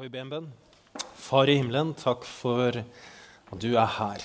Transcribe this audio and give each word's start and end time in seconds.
Skal 0.00 0.08
vi 0.08 0.16
be 0.16 0.20
en 0.24 0.30
bønn? 0.32 0.46
Far 1.20 1.50
i 1.52 1.58
himmelen, 1.58 1.90
takk 1.92 2.22
for 2.24 2.72
at 2.72 3.58
du 3.60 3.74
er 3.76 3.90
her. 3.98 4.22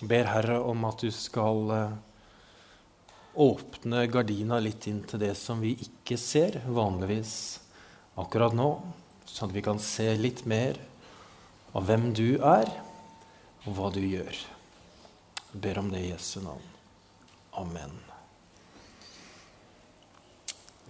Jeg 0.00 0.08
ber 0.10 0.26
Herre 0.26 0.56
om 0.66 0.82
at 0.88 1.04
du 1.06 1.12
skal 1.14 1.70
uh, 1.70 1.94
åpne 3.44 4.10
gardina 4.10 4.58
litt 4.58 4.88
inn 4.90 5.04
til 5.06 5.22
det 5.22 5.36
som 5.38 5.62
vi 5.62 5.76
ikke 5.86 6.18
ser 6.18 6.58
vanligvis 6.66 7.36
akkurat 8.18 8.56
nå, 8.58 8.82
sånn 9.22 9.52
at 9.52 9.54
vi 9.54 9.62
kan 9.68 9.78
se 9.78 10.08
litt 10.18 10.42
mer 10.50 10.82
av 11.78 11.86
hvem 11.86 12.10
du 12.10 12.42
er, 12.42 12.66
og 13.68 13.78
hva 13.78 13.92
du 13.94 14.02
gjør. 14.02 14.34
Jeg 15.52 15.62
ber 15.62 15.78
om 15.78 15.94
det 15.94 16.02
i 16.08 16.10
Jesu 16.10 16.42
navn. 16.42 16.66
Amen. 17.62 18.13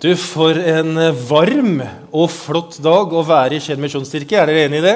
Du, 0.02 0.10
For 0.18 0.58
en 0.58 0.98
varm 1.28 1.76
og 2.10 2.26
flott 2.34 2.80
dag 2.82 3.12
å 3.14 3.20
være 3.24 3.56
i 3.56 3.62
Skien 3.62 3.78
misjonskirke. 3.78 4.34
Er 4.40 4.50
dere 4.50 4.64
enig 4.66 4.80
i 4.80 4.86
det? 4.88 4.94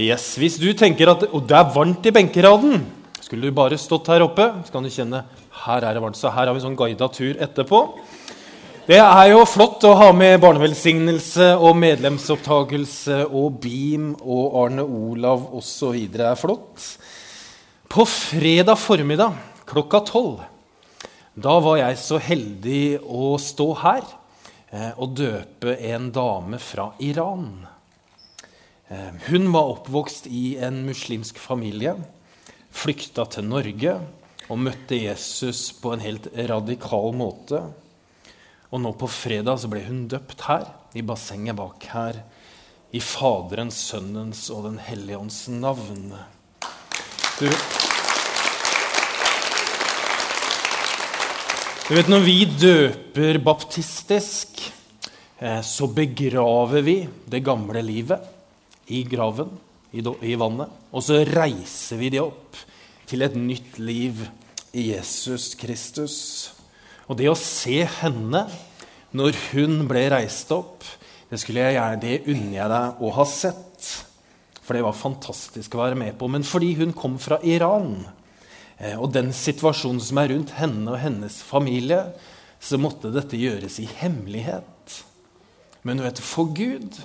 Yes, 0.00 0.30
Hvis 0.40 0.56
du 0.58 0.70
tenker 0.72 1.12
at 1.12 1.26
og 1.28 1.44
det 1.46 1.58
er 1.58 1.68
varmt 1.74 2.06
i 2.08 2.12
benkeraden, 2.14 2.80
skulle 3.20 3.50
du 3.50 3.54
bare 3.54 3.76
stått 3.78 4.08
her 4.08 4.24
oppe, 4.24 4.46
så 4.64 4.72
kan 4.72 4.82
du 4.82 4.90
kjenne 4.90 5.20
her 5.66 5.84
er 5.84 5.94
det 5.94 6.02
varmt. 6.02 6.16
Så 6.16 6.32
her 6.32 6.48
har 6.48 6.54
vi 6.54 6.62
en 6.62 6.64
sånn 6.64 6.78
guida 6.80 7.10
tur 7.12 7.36
etterpå. 7.44 7.82
Det 8.88 8.98
er 9.00 9.28
jo 9.34 9.44
flott 9.48 9.84
å 9.84 9.92
ha 10.00 10.08
med 10.16 10.40
barnevelsignelse 10.40 11.52
og 11.54 11.76
medlemsopptakelse 11.80 13.20
og 13.28 13.60
BEAM 13.62 14.10
og 14.24 14.58
Arne 14.64 14.84
Olav 14.84 15.46
osv. 15.60 16.00
Det 16.08 16.24
er 16.24 16.40
flott. 16.40 16.88
På 17.92 18.08
fredag 18.08 18.80
formiddag 18.80 19.36
klokka 19.68 20.02
tolv 20.08 20.42
da 21.34 21.54
var 21.58 21.80
jeg 21.80 21.98
så 21.98 22.20
heldig 22.22 23.00
å 23.02 23.34
stå 23.42 23.66
her 23.80 24.04
eh, 24.70 24.92
og 24.94 25.16
døpe 25.18 25.74
en 25.90 26.12
dame 26.14 26.60
fra 26.62 26.92
Iran. 27.02 27.48
Eh, 28.86 29.10
hun 29.26 29.48
var 29.50 29.72
oppvokst 29.72 30.28
i 30.30 30.54
en 30.62 30.84
muslimsk 30.86 31.40
familie, 31.42 31.96
flykta 32.74 33.26
til 33.34 33.48
Norge 33.50 33.96
og 34.46 34.60
møtte 34.62 35.00
Jesus 35.00 35.72
på 35.80 35.96
en 35.96 36.04
helt 36.04 36.30
radikal 36.36 37.10
måte. 37.18 37.64
Og 38.70 38.82
nå 38.82 38.94
på 38.98 39.10
fredag 39.10 39.58
så 39.62 39.70
ble 39.72 39.82
hun 39.88 40.04
døpt 40.10 40.46
her, 40.46 40.68
i 40.94 41.02
bassenget 41.02 41.58
bak 41.58 41.88
her, 41.90 42.20
i 42.94 43.00
Faderens, 43.02 43.80
Sønnens 43.90 44.46
og 44.54 44.68
Den 44.68 44.78
hellige 44.78 45.18
ånds 45.18 45.48
navn. 45.50 46.12
Du, 47.40 47.50
Du 51.84 51.92
vet, 51.92 52.08
Når 52.08 52.22
vi 52.24 52.46
døper 52.48 53.36
baptistisk, 53.44 54.72
eh, 55.36 55.60
så 55.60 55.84
begraver 55.92 56.80
vi 56.80 56.94
det 57.28 57.42
gamle 57.44 57.82
livet 57.84 58.24
i 58.88 59.02
graven, 59.04 59.50
i 59.92 60.34
vannet. 60.40 60.72
Og 60.96 61.04
så 61.04 61.18
reiser 61.28 62.00
vi 62.00 62.08
det 62.08 62.22
opp 62.22 62.56
til 63.04 63.20
et 63.20 63.36
nytt 63.36 63.76
liv 63.76 64.24
i 64.72 64.94
Jesus 64.94 65.52
Kristus. 65.60 66.16
Og 67.04 67.20
det 67.20 67.28
å 67.28 67.36
se 67.36 67.84
henne 68.00 68.46
når 69.12 69.36
hun 69.52 69.84
ble 69.84 70.08
reist 70.08 70.56
opp, 70.56 70.88
det, 71.28 71.36
skulle 71.36 71.68
jeg 71.68 71.76
gjerne, 71.76 72.00
det 72.00 72.24
unner 72.32 72.58
jeg 72.62 72.72
deg 72.78 73.04
å 73.04 73.14
ha 73.20 73.28
sett. 73.28 73.92
For 74.64 74.72
det 74.72 74.86
var 74.88 74.96
fantastisk 74.96 75.76
å 75.76 75.84
være 75.84 76.00
med 76.00 76.16
på. 76.16 76.32
Men 76.32 76.48
fordi 76.48 76.78
hun 76.80 76.96
kom 76.96 77.20
fra 77.20 77.42
Iran, 77.44 78.06
og 78.98 79.12
den 79.14 79.32
situasjonen 79.34 80.02
som 80.02 80.20
er 80.20 80.30
rundt 80.34 80.54
henne 80.58 80.90
og 80.92 81.00
hennes 81.00 81.40
familie, 81.46 82.02
så 82.60 82.80
måtte 82.80 83.12
dette 83.12 83.38
gjøres 83.38 83.78
i 83.82 83.88
hemmelighet. 84.00 85.00
Men 85.84 86.02
vet 86.04 86.20
for 86.24 86.52
Gud 86.56 87.00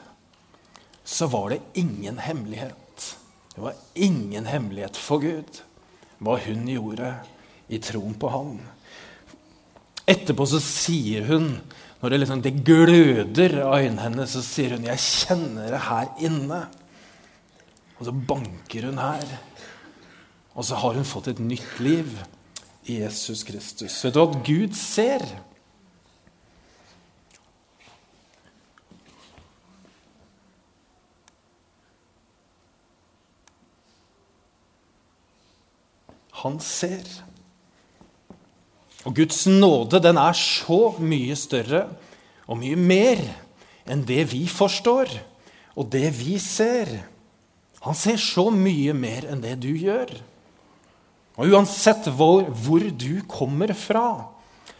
så 1.09 1.27
var 1.27 1.49
det 1.49 1.61
ingen 1.79 2.19
hemmelighet. 2.21 3.15
Det 3.55 3.63
var 3.63 3.79
ingen 3.95 4.45
hemmelighet 4.45 4.97
for 4.99 5.23
Gud 5.23 5.63
hva 6.19 6.35
hun 6.43 6.67
gjorde 6.69 7.13
i 7.71 7.79
troen 7.81 8.15
på 8.19 8.29
Han. 8.31 8.57
Etterpå 10.09 10.45
så 10.49 10.59
sier 10.63 11.27
hun, 11.29 11.53
når 11.99 12.11
det, 12.11 12.19
liksom, 12.21 12.41
det 12.43 12.59
gløder 12.65 13.57
av 13.65 13.77
øynene 13.79 14.05
hennes, 14.07 14.31
så 14.33 14.41
sier 14.43 14.75
hun 14.75 14.87
'Jeg 14.87 14.99
kjenner 14.99 15.69
det 15.69 15.81
her 15.85 16.07
inne'. 16.19 16.61
Og 17.99 18.05
så 18.05 18.11
banker 18.11 18.85
hun 18.89 18.97
her. 18.97 19.27
Og 20.59 20.65
så 20.67 20.75
har 20.75 20.97
hun 20.97 21.07
fått 21.07 21.29
et 21.31 21.39
nytt 21.39 21.77
liv 21.79 22.17
i 22.91 22.97
Jesus 22.99 23.45
Kristus. 23.47 23.95
Vet 24.03 24.17
du 24.17 24.19
at 24.25 24.33
Gud 24.43 24.75
ser? 24.75 25.23
Han 36.41 36.59
ser. 36.59 37.07
Og 39.07 39.15
Guds 39.15 39.45
nåde 39.47 40.01
den 40.03 40.19
er 40.19 40.35
så 40.35 40.81
mye 40.99 41.39
større 41.39 41.85
og 42.49 42.59
mye 42.59 42.75
mer 42.75 43.23
enn 43.87 44.03
det 44.03 44.25
vi 44.33 44.43
forstår, 44.51 45.07
og 45.79 45.87
det 45.95 46.09
vi 46.19 46.35
ser. 46.43 46.91
Han 47.85 47.95
ser 47.95 48.19
så 48.19 48.49
mye 48.51 48.91
mer 48.91 49.29
enn 49.31 49.39
det 49.45 49.55
du 49.63 49.71
gjør. 49.71 50.11
Og 51.39 51.53
uansett 51.55 52.09
hvor, 52.11 52.43
hvor, 52.51 52.83
du 52.83 53.21
kommer 53.31 53.71
fra, 53.77 54.27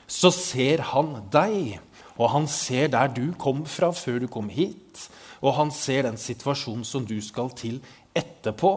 så 0.10 0.32
ser 0.36 0.84
han 0.92 1.14
deg. 1.32 1.78
Og 2.20 2.34
han 2.34 2.50
ser 2.52 2.92
der 2.92 3.12
du 3.16 3.32
kom 3.40 3.64
fra 3.70 3.94
før 3.96 4.20
du 4.26 4.28
kom 4.32 4.50
hit. 4.52 5.06
Og 5.40 5.56
han 5.56 5.72
ser 5.72 6.04
den 6.10 6.20
situasjonen 6.20 6.84
som 6.84 7.06
du 7.08 7.16
skal 7.24 7.54
til 7.56 7.80
etterpå, 8.18 8.74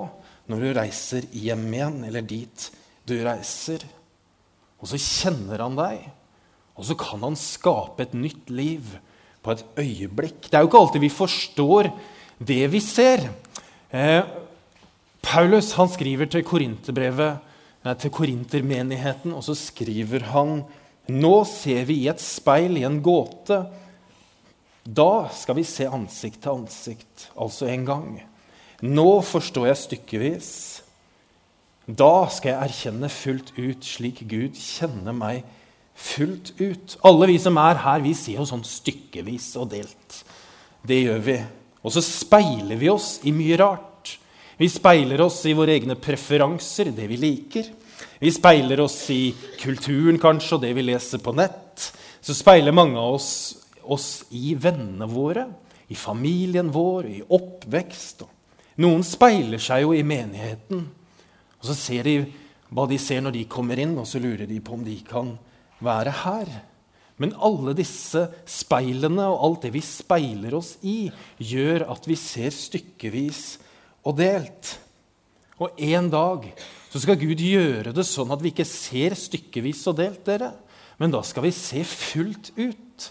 når 0.46 0.62
du 0.62 0.70
reiser 0.78 1.26
hjem 1.34 1.66
igjen, 1.72 1.98
eller 2.06 2.22
dit 2.22 2.68
du 3.08 3.16
reiser. 3.24 3.82
Og 4.78 4.90
så 4.92 5.00
kjenner 5.02 5.62
han 5.62 5.78
deg, 5.78 6.06
og 6.78 6.86
så 6.86 6.96
kan 6.98 7.22
han 7.22 7.38
skape 7.38 8.06
et 8.06 8.14
nytt 8.14 8.50
liv 8.50 8.94
på 9.42 9.54
et 9.54 9.64
øyeblikk. 9.82 10.46
Det 10.46 10.54
er 10.54 10.62
jo 10.62 10.70
ikke 10.70 10.82
alltid 10.84 11.02
vi 11.02 11.10
forstår 11.12 11.90
det 12.42 12.62
vi 12.70 12.80
ser. 12.82 13.26
Eh, 13.90 14.22
Paulus 15.22 15.74
han 15.78 15.90
skriver 15.90 16.30
til 16.30 16.46
Korinterbrevet 16.46 17.51
til 17.82 18.12
korintermenigheten, 18.14 19.34
og 19.34 19.44
så 19.46 19.56
skriver 19.58 20.28
han 20.32 20.62
Nå 21.10 21.36
ser 21.50 21.82
vi 21.88 22.04
i 22.04 22.10
et 22.10 22.20
speil, 22.22 22.76
i 22.78 22.84
en 22.86 23.00
gåte. 23.02 23.58
Da 24.86 25.28
skal 25.34 25.58
vi 25.58 25.64
se 25.66 25.88
ansikt 25.90 26.44
til 26.44 26.60
ansikt, 26.60 27.26
altså 27.34 27.66
en 27.66 27.86
gang. 27.86 28.12
Nå 28.82 29.20
forstår 29.26 29.66
jeg 29.70 29.80
stykkevis. 29.80 30.52
Da 31.86 32.28
skal 32.30 32.52
jeg 32.52 32.68
erkjenne 32.68 33.10
fullt 33.10 33.52
ut, 33.58 33.82
slik 33.82 34.22
Gud 34.30 34.58
kjenner 34.58 35.14
meg 35.14 35.42
fullt 35.98 36.54
ut. 36.60 36.96
Alle 37.06 37.28
vi 37.30 37.38
som 37.42 37.58
er 37.62 37.82
her, 37.82 38.02
vi 38.02 38.14
ser 38.18 38.38
jo 38.38 38.46
sånn 38.48 38.64
stykkevis 38.66 39.52
og 39.60 39.70
delt. 39.74 40.22
Det 40.86 40.98
gjør 41.02 41.22
vi. 41.26 41.38
Og 41.82 41.94
så 41.94 42.02
speiler 42.02 42.78
vi 42.78 42.90
oss 42.90 43.16
i 43.26 43.34
mye 43.34 43.58
rart. 43.58 43.91
Vi 44.56 44.68
speiler 44.68 45.20
oss 45.24 45.40
i 45.46 45.54
våre 45.56 45.74
egne 45.76 45.96
preferanser, 45.96 46.92
det 46.92 47.08
vi 47.10 47.16
liker. 47.20 47.72
Vi 48.20 48.30
speiler 48.32 48.80
oss 48.84 48.98
i 49.10 49.32
kulturen 49.60 50.20
kanskje, 50.22 50.56
og 50.56 50.64
det 50.64 50.72
vi 50.76 50.84
leser 50.86 51.22
på 51.22 51.34
nett. 51.34 51.88
Så 52.22 52.36
speiler 52.36 52.74
mange 52.74 53.00
av 53.00 53.16
oss 53.16 53.32
oss 53.82 54.24
i 54.30 54.54
vennene 54.54 55.06
våre, 55.10 55.46
i 55.88 55.96
familien 55.98 56.70
vår, 56.72 57.08
i 57.10 57.22
oppvekst. 57.22 58.24
Noen 58.82 59.02
speiler 59.04 59.60
seg 59.60 59.84
jo 59.84 59.94
i 59.96 60.04
menigheten. 60.06 60.84
Og 61.60 61.68
så 61.68 61.76
ser 61.76 62.08
de 62.08 62.16
hva 62.72 62.86
de 62.88 62.98
ser 63.00 63.20
når 63.24 63.36
de 63.36 63.48
kommer 63.50 63.80
inn, 63.82 63.96
og 64.00 64.06
så 64.08 64.22
lurer 64.22 64.46
de 64.48 64.60
på 64.64 64.76
om 64.78 64.84
de 64.86 64.96
kan 65.06 65.34
være 65.84 66.14
her. 66.22 66.52
Men 67.20 67.34
alle 67.36 67.74
disse 67.76 68.24
speilene 68.48 69.26
og 69.28 69.42
alt 69.46 69.66
det 69.66 69.74
vi 69.74 69.82
speiler 69.84 70.56
oss 70.56 70.76
i, 70.88 71.10
gjør 71.38 71.84
at 71.92 72.08
vi 72.08 72.16
ser 72.18 72.54
stykkevis 72.54 73.42
og 74.02 74.16
delt. 74.18 74.76
Og 75.62 75.78
en 75.78 76.08
dag 76.12 76.46
så 76.92 77.00
skal 77.00 77.20
Gud 77.20 77.40
gjøre 77.40 77.94
det 77.94 78.04
sånn 78.08 78.32
at 78.34 78.42
vi 78.42 78.52
ikke 78.52 78.68
ser 78.68 79.16
stykkevis 79.16 79.84
og 79.90 79.98
delt, 80.00 80.22
dere. 80.26 80.52
Men 81.00 81.14
da 81.14 81.22
skal 81.24 81.46
vi 81.46 81.54
se 81.56 81.84
fullt 81.88 82.52
ut. 82.58 83.08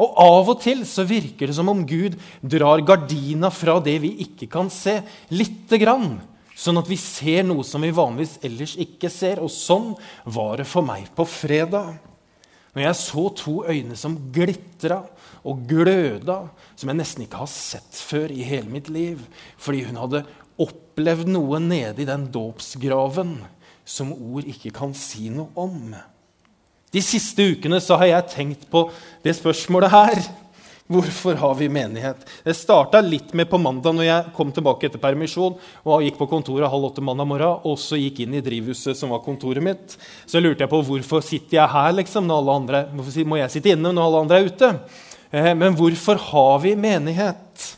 Og 0.00 0.16
av 0.18 0.48
og 0.50 0.62
til 0.62 0.82
så 0.88 1.04
virker 1.06 1.50
det 1.50 1.56
som 1.58 1.70
om 1.70 1.84
Gud 1.86 2.16
drar 2.42 2.82
gardina 2.86 3.50
fra 3.54 3.76
det 3.82 3.98
vi 4.02 4.14
ikke 4.24 4.48
kan 4.50 4.70
se, 4.72 5.00
lite 5.30 5.78
grann. 5.82 6.16
Sånn 6.54 6.78
at 6.78 6.88
vi 6.90 6.98
ser 6.98 7.44
noe 7.46 7.66
som 7.66 7.82
vi 7.82 7.92
vanligvis 7.94 8.38
ellers 8.46 8.74
ikke 8.80 9.10
ser. 9.10 9.42
Og 9.42 9.52
sånn 9.52 9.92
var 10.24 10.62
det 10.62 10.68
for 10.70 10.86
meg 10.86 11.10
på 11.14 11.26
fredag. 11.28 11.94
Når 12.74 12.82
jeg 12.82 12.98
så 12.98 13.24
to 13.38 13.54
øyne 13.70 13.96
som 13.96 14.16
glitra 14.34 15.04
og 15.46 15.60
gløda, 15.70 16.40
som 16.76 16.90
jeg 16.90 16.98
nesten 16.98 17.24
ikke 17.24 17.42
har 17.44 17.50
sett 17.50 18.00
før 18.02 18.32
i 18.34 18.46
hele 18.46 18.70
mitt 18.70 18.90
liv, 18.90 19.20
fordi 19.56 19.84
hun 19.86 20.00
hadde 20.02 20.24
opplevd 20.60 21.30
noe 21.30 21.60
nede 21.62 22.02
i 22.02 22.08
den 22.08 22.26
dåpsgraven 22.34 23.36
som 23.84 24.12
ord 24.14 24.48
ikke 24.48 24.72
kan 24.74 24.94
si 24.96 25.28
noe 25.30 25.52
om. 25.60 25.94
De 26.94 27.02
siste 27.02 27.42
ukene 27.54 27.80
så 27.82 27.98
har 28.00 28.10
jeg 28.10 28.30
tenkt 28.32 28.66
på 28.70 28.86
det 29.24 29.34
spørsmålet 29.38 29.92
her. 29.92 30.20
Hvorfor 30.84 31.38
har 31.40 31.54
vi 31.56 31.64
menighet? 31.72 32.26
Det 32.44 32.52
starta 32.52 33.00
litt 33.00 33.30
med 33.32 33.48
på 33.48 33.56
mandag 33.56 33.94
når 33.96 34.04
jeg 34.04 34.32
kom 34.36 34.50
tilbake 34.52 34.84
etter 34.84 35.00
permisjon 35.00 35.54
og 35.80 36.02
gikk 36.04 36.18
på 36.18 36.26
kontoret 36.28 36.68
halv 36.68 36.90
åtte 36.90 37.00
mandag 37.00 37.24
morgen, 37.30 37.62
og 37.64 37.78
så 37.80 37.96
gikk 37.96 38.20
inn 38.20 38.36
i 38.36 38.42
drivhuset 38.44 38.98
som 38.98 39.14
var 39.14 39.22
kontoret 39.24 39.64
mitt. 39.64 39.96
Så 40.28 40.42
lurte 40.44 40.66
jeg 40.66 40.72
på 40.74 40.82
hvorfor 40.84 41.24
sitter 41.24 41.62
jeg 41.62 41.72
her 41.72 41.96
liksom, 41.96 42.28
når 42.28 42.42
alle 42.42 42.58
andre, 42.60 42.84
hvorfor 42.92 43.30
må 43.32 43.40
jeg 43.40 43.54
sitte 43.54 43.72
inne 43.72 43.94
når 43.96 44.10
alle 44.10 44.22
andre 44.26 44.42
er 44.42 44.50
ute. 44.52 44.72
Eh, 45.32 45.50
men 45.56 45.80
hvorfor 45.80 46.20
har 46.20 46.60
vi 46.66 46.76
menighet? 46.76 47.68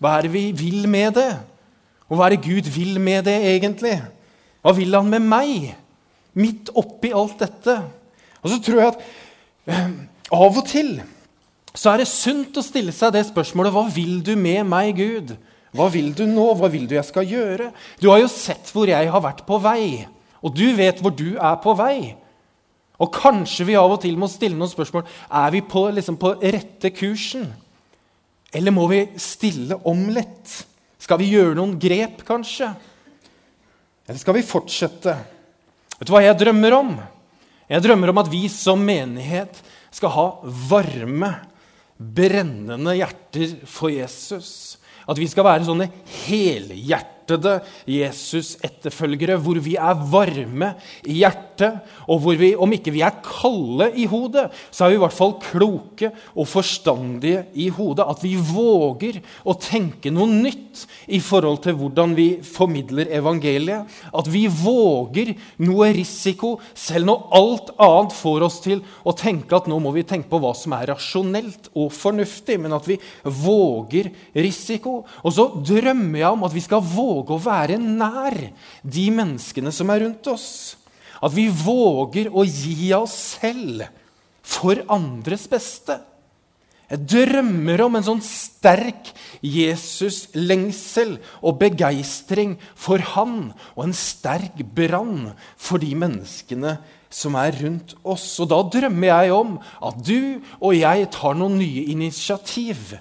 Hva 0.00 0.16
er 0.16 0.24
det 0.24 0.32
vi 0.32 0.46
vil 0.56 0.88
med 0.88 1.18
det? 1.20 1.30
Og 2.08 2.16
hva 2.16 2.30
er 2.30 2.38
det 2.38 2.46
Gud 2.48 2.72
vil 2.72 2.96
med 2.96 3.28
det, 3.28 3.42
egentlig? 3.44 3.98
Hva 4.64 4.72
vil 4.72 4.96
han 4.96 5.12
med 5.12 5.28
meg? 5.36 5.74
Midt 6.32 6.72
oppi 6.72 7.12
alt 7.12 7.44
dette. 7.44 7.76
Og 8.40 8.54
så 8.54 8.64
tror 8.64 8.80
jeg 8.80 8.94
at 8.94 9.04
eh, 9.68 9.98
av 10.32 10.48
og 10.48 10.64
til 10.64 10.96
så 11.74 11.90
er 11.90 12.02
det 12.02 12.10
sunt 12.10 12.54
å 12.56 12.62
stille 12.62 12.94
seg 12.94 13.14
det 13.16 13.24
spørsmålet 13.26 13.74
Hva 13.74 13.84
vil 13.90 14.20
du 14.24 14.34
med 14.38 14.62
meg, 14.70 14.94
Gud? 14.98 15.34
Hva 15.74 15.88
vil 15.90 16.12
du 16.14 16.22
nå? 16.30 16.46
Hva 16.54 16.70
vil 16.70 16.86
du 16.86 16.94
jeg 16.94 17.06
skal 17.08 17.26
gjøre? 17.26 17.72
Du 17.98 18.08
har 18.12 18.20
jo 18.22 18.30
sett 18.30 18.70
hvor 18.70 18.86
jeg 18.90 19.10
har 19.10 19.24
vært 19.24 19.42
på 19.48 19.58
vei, 19.62 20.04
og 20.44 20.54
du 20.54 20.68
vet 20.78 21.00
hvor 21.02 21.14
du 21.14 21.34
er 21.34 21.56
på 21.62 21.74
vei. 21.78 22.14
Og 23.02 23.10
kanskje 23.10 23.66
vi 23.66 23.74
av 23.78 23.90
og 23.90 23.98
til 24.04 24.14
må 24.18 24.28
stille 24.30 24.54
noen 24.54 24.70
spørsmål. 24.70 25.02
Er 25.34 25.50
vi 25.50 25.64
på, 25.66 25.82
liksom, 25.96 26.18
på 26.20 26.36
rette 26.38 26.92
kursen? 26.94 27.48
Eller 28.54 28.74
må 28.74 28.86
vi 28.92 29.00
stille 29.18 29.80
om 29.90 30.06
litt? 30.14 30.60
Skal 31.02 31.18
vi 31.20 31.32
gjøre 31.32 31.56
noen 31.58 31.74
grep, 31.80 32.22
kanskje? 32.28 32.70
Eller 34.06 34.20
skal 34.20 34.38
vi 34.38 34.46
fortsette? 34.46 35.16
Vet 35.98 36.06
du 36.06 36.14
hva 36.14 36.22
jeg 36.22 36.38
drømmer 36.38 36.76
om? 36.78 36.94
Jeg 37.66 37.82
drømmer 37.82 38.12
om 38.12 38.20
at 38.22 38.30
vi 38.30 38.44
som 38.52 38.78
menighet 38.84 39.58
skal 39.94 40.12
ha 40.14 40.26
varme, 40.70 41.32
brennende 42.16 42.96
hjerter 42.98 43.56
for 43.66 43.92
Jesus. 43.92 44.78
At 45.08 45.18
vi 45.20 45.28
skal 45.28 45.44
være 45.44 45.66
sånne 45.66 45.90
helhjertede 46.26 47.13
hjertede 47.24 47.62
Jesus-etterfølgere, 47.88 49.38
hvor 49.40 49.58
vi 49.62 49.76
er 49.76 49.94
varme 50.10 50.74
i 51.06 51.20
hjertet, 51.22 51.80
og 52.08 52.20
hvor 52.20 52.36
vi, 52.36 52.54
om 52.56 52.72
ikke 52.72 52.92
vi 52.92 53.02
er 53.04 53.20
kalde 53.24 53.90
i 53.96 54.06
hodet, 54.06 54.50
så 54.70 54.84
er 54.84 54.92
vi 54.92 54.98
i 54.98 55.02
hvert 55.02 55.14
fall 55.16 55.36
kloke 55.40 56.10
og 56.34 56.48
forstandige 56.48 57.46
i 57.54 57.68
hodet. 57.68 58.04
At 58.04 58.22
vi 58.22 58.34
våger 58.36 59.20
å 59.44 59.54
tenke 59.56 60.12
noe 60.12 60.28
nytt 60.28 60.84
i 61.08 61.20
forhold 61.22 61.62
til 61.64 61.78
hvordan 61.78 62.14
vi 62.16 62.28
formidler 62.42 63.12
evangeliet. 63.14 63.86
At 64.12 64.28
vi 64.30 64.46
våger 64.48 65.34
noe 65.62 65.92
risiko, 65.94 66.58
selv 66.74 67.08
når 67.08 67.24
alt 67.38 67.72
annet 67.78 68.16
får 68.16 68.46
oss 68.48 68.60
til 68.64 68.82
å 69.04 69.14
tenke 69.16 69.54
at 69.56 69.68
nå 69.70 69.78
må 69.82 69.94
vi 69.94 70.04
tenke 70.06 70.30
på 70.30 70.40
hva 70.42 70.54
som 70.58 70.74
er 70.76 70.90
rasjonelt 70.90 71.70
og 71.74 71.92
fornuftig, 71.94 72.58
men 72.60 72.74
at 72.76 72.88
vi 72.88 72.98
våger 73.22 74.10
risiko. 74.34 75.02
Og 75.22 75.36
så 75.36 75.48
drømmer 75.64 76.20
jeg 76.24 76.34
om 76.34 76.46
at 76.48 76.54
vi 76.54 76.64
skal 76.64 76.82
våge 76.84 77.13
våge 77.14 77.36
å 77.36 77.42
være 77.42 77.78
nær 77.80 78.36
de 78.82 79.04
menneskene 79.14 79.72
som 79.74 79.92
er 79.94 80.04
rundt 80.04 80.32
oss. 80.32 80.48
At 81.22 81.32
vi 81.34 81.46
våger 81.48 82.28
å 82.34 82.42
gi 82.44 82.90
oss 82.96 83.14
selv 83.38 83.86
for 84.44 84.82
andres 84.92 85.46
beste. 85.48 85.96
Jeg 86.84 87.06
drømmer 87.08 87.80
om 87.86 87.96
en 87.96 88.04
sånn 88.04 88.20
sterk 88.22 89.08
Jesus-lengsel 89.40 91.16
og 91.40 91.56
begeistring 91.62 92.58
for 92.76 93.00
han, 93.14 93.54
og 93.72 93.86
en 93.86 93.96
sterk 93.96 94.60
brann 94.76 95.32
for 95.56 95.80
de 95.80 95.94
menneskene 95.96 96.76
som 97.08 97.38
er 97.40 97.56
rundt 97.62 97.96
oss. 98.04 98.26
Og 98.42 98.50
da 98.52 98.60
drømmer 98.76 99.10
jeg 99.10 99.32
om 99.32 99.56
at 99.88 100.04
du 100.04 100.44
og 100.60 100.76
jeg 100.76 101.08
tar 101.14 101.40
noen 101.40 101.56
nye 101.62 101.86
initiativ. 101.94 102.98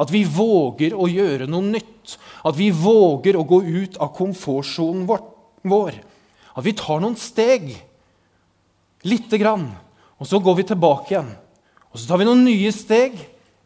At 0.00 0.12
vi 0.12 0.22
våger 0.24 0.94
å 0.96 1.08
gjøre 1.10 1.48
noe 1.50 1.66
nytt. 1.76 2.16
At 2.46 2.56
vi 2.56 2.70
våger 2.72 3.36
å 3.36 3.44
gå 3.44 3.60
ut 3.66 3.98
av 4.00 4.14
komfortsonen 4.16 5.04
vår. 5.04 6.00
At 6.56 6.64
vi 6.64 6.74
tar 6.78 7.02
noen 7.02 7.18
steg. 7.20 7.74
Lite 9.04 9.40
grann. 9.40 9.68
Og 10.20 10.28
så 10.28 10.40
går 10.40 10.60
vi 10.60 10.68
tilbake 10.72 11.14
igjen. 11.14 11.30
Og 11.90 12.00
så 12.00 12.08
tar 12.08 12.20
vi 12.20 12.28
noen 12.28 12.46
nye 12.46 12.72
steg 12.72 13.16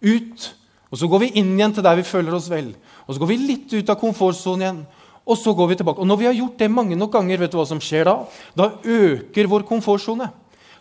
ut. 0.02 0.50
Og 0.90 1.00
så 1.00 1.08
går 1.10 1.24
vi 1.24 1.32
inn 1.40 1.54
igjen 1.56 1.74
til 1.74 1.86
der 1.86 1.98
vi 1.98 2.06
føler 2.06 2.36
oss 2.36 2.50
vel. 2.50 2.72
Og 3.06 3.14
så 3.14 3.22
går 3.22 3.32
vi 3.32 3.40
litt 3.42 3.72
ut 3.74 3.90
av 3.90 3.98
komfortsonen 4.00 4.64
igjen. 4.64 4.84
Og 5.24 5.38
så 5.40 5.54
går 5.56 5.70
vi 5.70 5.76
tilbake. 5.80 6.02
Og 6.02 6.08
når 6.08 6.20
vi 6.20 6.28
har 6.28 6.36
gjort 6.36 6.58
det 6.60 6.68
mange 6.70 6.96
nok 6.98 7.14
ganger, 7.14 7.40
vet 7.40 7.52
du 7.54 7.56
hva 7.58 7.66
som 7.68 7.80
skjer 7.82 8.06
da? 8.08 8.16
Da 8.58 8.72
øker 8.82 9.48
vår 9.50 9.64
komfortsone. 9.68 10.28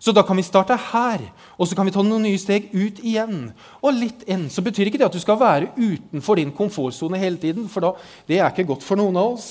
Så 0.04 0.12
da 0.12 0.20
kan 0.28 0.36
vi 0.36 0.44
starte 0.44 0.76
her, 0.92 1.22
og 1.56 1.70
så 1.70 1.78
kan 1.78 1.88
vi 1.88 1.94
ta 1.96 2.04
noen 2.04 2.26
nye 2.28 2.40
steg 2.42 2.66
ut 2.76 2.98
igjen. 3.00 3.54
Og 3.80 3.96
litt 3.96 4.26
inn. 4.28 4.50
Så 4.52 4.60
betyr 4.66 4.90
ikke 4.90 5.00
det 5.00 5.08
at 5.08 5.16
du 5.16 5.22
skal 5.24 5.40
være 5.40 5.70
utenfor 5.78 6.42
din 6.42 6.52
komfortsone 6.52 7.22
hele 7.22 7.40
tiden, 7.40 7.70
for 7.72 7.86
da, 7.86 7.94
det 8.28 8.42
er 8.42 8.52
ikke 8.52 8.68
godt 8.74 8.84
for 8.84 9.00
noen 9.00 9.16
av 9.22 9.38
oss. 9.38 9.48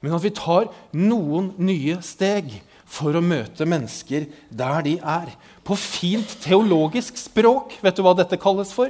Men 0.00 0.16
at 0.16 0.24
vi 0.24 0.32
tar 0.36 0.70
noen 0.96 1.52
nye 1.60 1.98
steg 2.04 2.48
for 2.88 3.12
å 3.12 3.24
møte 3.24 3.68
mennesker 3.68 4.24
der 4.48 4.88
de 4.88 4.96
er. 5.00 5.30
På 5.64 5.76
fint 5.76 6.32
teologisk 6.44 7.20
språk, 7.20 7.76
vet 7.84 8.00
du 8.00 8.04
hva 8.06 8.16
dette 8.16 8.40
kalles 8.40 8.72
for? 8.72 8.88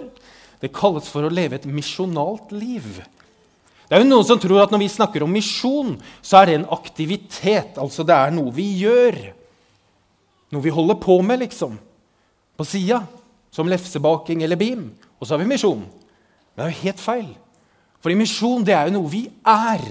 Det 0.62 0.70
kalles 0.74 1.10
for 1.10 1.26
å 1.26 1.32
leve 1.32 1.58
et 1.58 1.66
misjonalt 1.66 2.54
liv. 2.54 3.02
Det 3.84 3.98
er 3.98 4.04
jo 4.04 4.12
Noen 4.14 4.26
som 4.30 4.38
tror 4.40 4.62
at 4.62 4.70
når 4.70 4.86
vi 4.86 4.94
snakker 4.94 5.26
om 5.26 5.34
misjon, 5.34 5.96
så 6.22 6.40
er 6.40 6.46
det 6.46 6.60
en 6.60 6.70
aktivitet. 6.78 7.80
Altså 7.82 8.06
det 8.06 8.14
er 8.14 8.34
noe 8.34 8.54
vi 8.54 8.70
gjør. 8.86 9.24
Noe 10.54 10.62
vi 10.64 10.72
holder 10.74 10.98
på 11.02 11.18
med, 11.26 11.42
liksom. 11.42 11.76
På 12.54 12.66
sida. 12.68 13.02
Som 13.54 13.70
lefsebaking 13.70 14.42
eller 14.46 14.58
bim. 14.58 14.88
Og 15.18 15.26
så 15.26 15.34
har 15.34 15.42
vi 15.42 15.50
misjon. 15.50 15.82
Men 16.54 16.62
det 16.62 16.66
er 16.66 16.74
jo 16.74 16.84
helt 16.86 17.02
feil. 17.02 17.30
Fordi 18.04 18.18
misjon 18.18 18.64
det 18.66 18.74
er 18.76 18.88
jo 18.88 18.98
noe 18.98 19.10
vi 19.10 19.26
er. 19.48 19.82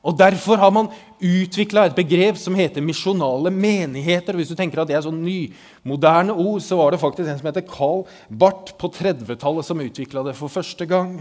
Og 0.00 0.16
Derfor 0.16 0.56
har 0.56 0.70
man 0.72 0.88
utvikla 1.20 1.84
et 1.84 1.96
begrep 1.96 2.38
som 2.40 2.54
heter 2.56 2.80
misjonale 2.80 3.50
menigheter. 3.52 4.32
og 4.32 4.40
Hvis 4.40 4.48
du 4.48 4.56
tenker 4.56 4.80
at 4.80 4.88
det 4.88 4.96
er 4.96 5.04
sånn 5.04 5.20
nymoderne 5.20 6.32
ord, 6.32 6.62
så 6.64 6.78
var 6.80 6.92
det 6.92 7.02
faktisk 7.02 7.28
en 7.28 7.40
som 7.40 7.50
heter 7.50 7.66
Carl 7.68 8.06
Barth 8.30 8.72
på 8.80 8.88
30-tallet 8.88 9.66
som 9.66 9.80
utvikla 9.80 10.24
det 10.24 10.36
for 10.38 10.48
første 10.48 10.86
gang. 10.88 11.18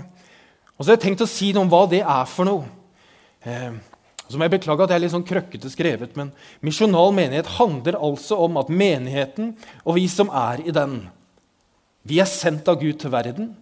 Og 0.77 0.85
så 0.85 0.91
har 0.93 0.95
jeg 0.95 1.09
tenkt 1.09 1.25
å 1.25 1.27
si 1.27 1.51
noe 1.51 1.65
om 1.67 1.71
hva 1.73 1.83
det 1.91 1.99
er 2.05 2.29
for 2.31 2.47
noe. 2.47 2.63
Eh, 3.43 3.75
så 4.29 4.37
må 4.37 4.45
jeg 4.45 4.59
beklage 4.59 4.85
at 4.85 4.93
jeg 4.93 4.99
er 4.99 5.03
litt 5.05 5.13
sånn 5.15 5.25
krøkkete 5.27 5.71
skrevet, 5.73 6.13
men 6.19 6.29
misjonal 6.65 7.13
menighet 7.17 7.49
handler 7.57 7.97
altså 7.97 8.37
om 8.45 8.59
at 8.61 8.69
menigheten 8.69 9.55
og 9.83 9.97
vi 9.97 10.05
som 10.11 10.29
er 10.29 10.61
i 10.61 10.75
den, 10.75 11.01
vi 12.05 12.21
er 12.21 12.29
sendt 12.29 12.69
av 12.69 12.79
Gud 12.81 12.99
til 13.01 13.13
verden 13.13 13.55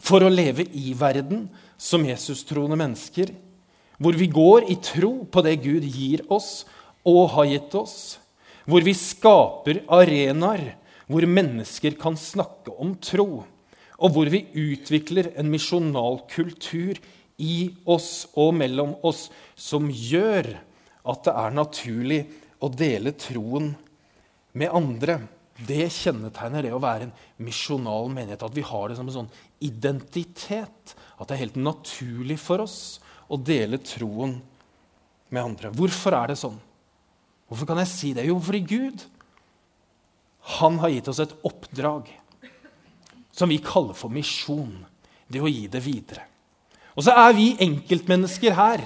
for 0.00 0.24
å 0.24 0.32
leve 0.32 0.66
i 0.74 0.92
verden 0.98 1.46
som 1.80 2.04
Jesus-troende 2.06 2.78
mennesker, 2.80 3.30
hvor 4.00 4.16
vi 4.16 4.28
går 4.32 4.66
i 4.72 4.76
tro 4.82 5.12
på 5.30 5.44
det 5.44 5.58
Gud 5.62 5.86
gir 5.86 6.24
oss 6.32 6.64
og 7.06 7.30
har 7.36 7.48
gitt 7.52 7.74
oss, 7.78 7.96
hvor 8.68 8.84
vi 8.84 8.96
skaper 8.96 9.82
arenaer 9.92 10.72
hvor 11.10 11.26
mennesker 11.26 11.96
kan 11.98 12.14
snakke 12.18 12.72
om 12.78 12.94
tro, 13.02 13.42
og 14.00 14.12
hvor 14.14 14.30
vi 14.32 14.46
utvikler 14.56 15.32
en 15.36 15.50
misjonal 15.50 16.20
kultur 16.30 17.00
i 17.40 17.70
oss 17.88 18.28
og 18.38 18.52
mellom 18.60 18.94
oss 19.06 19.28
som 19.58 19.88
gjør 19.90 20.52
at 21.10 21.26
det 21.26 21.34
er 21.42 21.56
naturlig 21.56 22.20
å 22.60 22.68
dele 22.72 23.14
troen 23.16 23.72
med 24.52 24.72
andre. 24.76 25.20
Det 25.60 25.88
kjennetegner 25.92 26.64
det 26.64 26.72
å 26.74 26.80
være 26.82 27.08
en 27.08 27.14
misjonal 27.44 28.10
menighet. 28.12 28.44
At 28.44 28.56
vi 28.56 28.64
har 28.64 28.88
det 28.88 28.98
som 28.98 29.08
en 29.08 29.16
sånn 29.22 29.32
identitet. 29.64 30.94
At 31.16 31.28
det 31.28 31.36
er 31.36 31.44
helt 31.44 31.60
naturlig 31.60 32.38
for 32.40 32.64
oss 32.64 32.80
å 33.30 33.38
dele 33.40 33.80
troen 33.84 34.38
med 35.30 35.42
andre. 35.42 35.72
Hvorfor 35.76 36.16
er 36.16 36.32
det 36.32 36.40
sånn? 36.40 36.58
Hvorfor 37.50 37.68
kan 37.68 37.80
jeg 37.82 37.90
si 37.90 38.12
det? 38.14 38.28
Jo, 38.28 38.38
fordi 38.42 38.62
Gud 38.66 39.06
han 40.56 40.78
har 40.80 40.92
gitt 40.92 41.08
oss 41.12 41.20
et 41.22 41.34
oppdrag 41.46 42.08
som 43.36 43.50
vi 43.50 43.60
kaller 43.62 43.96
for 43.96 44.12
misjon. 44.12 44.72
Det 45.30 45.42
å 45.42 45.50
gi 45.50 45.66
det 45.70 45.82
videre. 45.84 46.24
Og 47.00 47.06
så 47.06 47.14
er 47.16 47.32
vi 47.32 47.54
enkeltmennesker 47.64 48.52
her. 48.52 48.82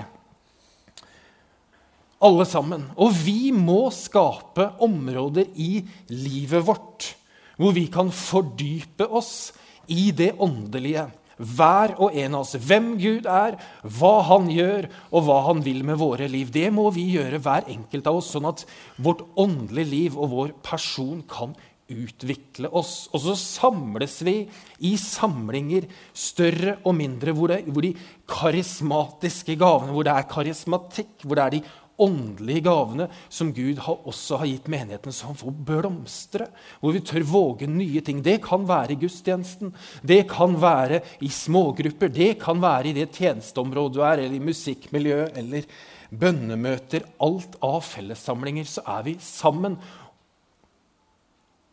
Alle 2.23 2.47
sammen. 2.47 2.87
Og 2.95 3.11
vi 3.25 3.51
må 3.51 3.89
skape 3.91 4.69
områder 4.87 5.51
i 5.59 5.83
livet 6.15 6.63
vårt 6.63 7.11
hvor 7.59 7.75
vi 7.75 7.85
kan 7.91 8.09
fordype 8.15 9.07
oss 9.11 9.53
i 9.91 10.09
det 10.15 10.33
åndelige. 10.43 11.09
Hver 11.35 11.97
og 11.99 12.15
en 12.15 12.37
av 12.39 12.45
oss. 12.45 12.55
Hvem 12.55 12.93
Gud 13.03 13.27
er, 13.31 13.59
hva 13.83 14.15
han 14.31 14.47
gjør, 14.51 14.87
og 15.11 15.27
hva 15.27 15.41
han 15.49 15.63
vil 15.67 15.83
med 15.87 15.99
våre 15.99 16.29
liv. 16.31 16.53
Det 16.55 16.69
må 16.75 16.87
vi 16.95 17.09
gjøre, 17.17 17.43
hver 17.43 17.67
enkelt 17.71 18.11
av 18.11 18.21
oss, 18.21 18.31
sånn 18.35 18.47
at 18.51 18.63
vårt 19.03 19.25
åndelige 19.35 19.91
liv 19.91 20.19
og 20.19 20.31
vår 20.35 20.55
person 20.67 21.23
kan 21.31 21.57
utvikle 21.93 22.71
oss. 22.73 23.09
Og 23.13 23.23
så 23.27 23.37
samles 23.39 24.19
vi 24.25 24.37
i 24.85 24.95
samlinger, 25.01 25.89
større 26.17 26.79
og 26.85 26.97
mindre, 26.99 27.35
hvor, 27.37 27.53
det, 27.53 27.65
hvor 27.69 27.85
de 27.85 27.95
karismatiske 28.31 29.59
gavene, 29.61 29.93
hvor 29.95 30.07
det 30.07 30.15
er 30.15 30.29
karismatikk, 30.31 31.25
hvor 31.25 31.39
det 31.39 31.45
er 31.45 31.57
de 31.59 31.65
åndelige 32.01 32.65
gavene 32.67 33.07
som 33.31 33.53
Gud 33.55 33.79
også 33.85 34.41
har 34.41 34.51
gitt 34.51 34.69
menighetene, 34.73 35.15
som 35.15 35.37
får 35.39 35.55
blomstre. 35.69 36.49
Hvor 36.81 36.95
vi 36.97 37.03
tør 37.07 37.27
våge 37.29 37.69
nye 37.71 38.03
ting. 38.05 38.23
Det 38.25 38.41
kan 38.45 38.67
være 38.69 38.95
i 38.95 39.01
gudstjenesten, 39.05 39.75
det 40.03 40.25
kan 40.31 40.57
være 40.61 41.03
i 41.23 41.31
smågrupper, 41.31 42.11
det 42.11 42.35
kan 42.43 42.63
være 42.63 42.91
i 42.91 42.97
det 42.99 43.11
tjenesteområdet 43.15 43.95
du 43.95 44.03
er, 44.03 44.25
eller 44.25 44.39
i 44.39 44.47
musikkmiljøet 44.51 45.39
eller 45.39 45.69
bønnemøter. 46.15 47.07
Alt 47.23 47.59
av 47.65 47.83
fellessamlinger, 47.87 48.67
så 48.69 48.85
er 48.99 49.07
vi 49.07 49.19
sammen. 49.23 49.79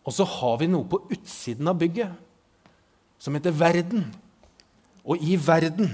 Og 0.08 0.16
så 0.16 0.26
har 0.26 0.58
vi 0.62 0.70
noe 0.72 0.88
på 0.90 1.02
utsiden 1.14 1.70
av 1.70 1.78
bygget 1.82 2.16
som 3.22 3.36
heter 3.38 3.54
verden. 3.54 4.08
Og 5.06 5.22
i 5.22 5.36
verden 5.38 5.94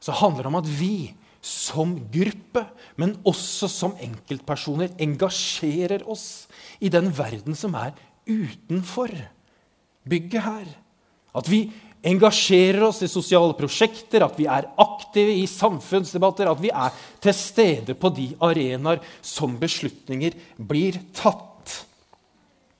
så 0.00 0.14
handler 0.16 0.44
det 0.44 0.52
om 0.52 0.60
at 0.60 0.68
vi 0.78 1.14
som 1.44 1.94
gruppe, 2.12 2.64
men 2.98 3.16
også 3.26 3.68
som 3.70 3.96
enkeltpersoner, 4.02 4.92
engasjerer 5.00 6.04
oss 6.10 6.48
i 6.82 6.90
den 6.92 7.10
verden 7.14 7.56
som 7.56 7.76
er 7.78 7.94
utenfor 8.28 9.12
bygget 10.08 10.44
her. 10.44 10.66
At 11.36 11.48
vi 11.48 11.68
engasjerer 12.08 12.82
oss 12.88 13.02
i 13.02 13.10
sosiale 13.10 13.56
prosjekter, 13.58 14.22
at 14.24 14.36
vi 14.38 14.46
er 14.50 14.68
aktive 14.80 15.34
i 15.40 15.46
samfunnsdebatter, 15.50 16.50
at 16.50 16.62
vi 16.62 16.70
er 16.70 16.94
til 17.22 17.36
stede 17.36 17.96
på 17.98 18.12
de 18.14 18.30
arenaer 18.44 19.02
som 19.22 19.56
beslutninger 19.60 20.36
blir 20.58 21.00
tatt. 21.16 21.47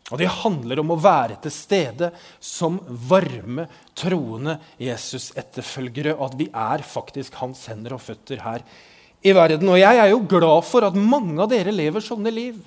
Og 0.08 0.20
det 0.20 0.30
handler 0.40 0.80
om 0.80 0.94
å 0.94 1.00
være 1.00 1.36
til 1.42 1.52
stede 1.52 2.10
som 2.40 2.78
varme, 3.10 3.66
troende 3.98 4.56
Jesus-etterfølgere. 4.80 6.14
Og 6.16 6.30
at 6.30 6.38
vi 6.38 6.46
er 6.48 6.84
faktisk 6.86 7.36
hans 7.42 7.66
hender 7.68 7.98
og 7.98 8.04
føtter 8.06 8.40
her 8.44 8.64
i 9.20 9.34
verden. 9.36 9.68
Og 9.68 9.80
jeg 9.80 10.00
er 10.00 10.12
jo 10.14 10.22
glad 10.30 10.64
for 10.68 10.86
at 10.88 10.96
mange 10.96 11.36
av 11.44 11.50
dere 11.52 11.74
lever 11.74 12.04
sånne 12.04 12.32
liv. 12.32 12.62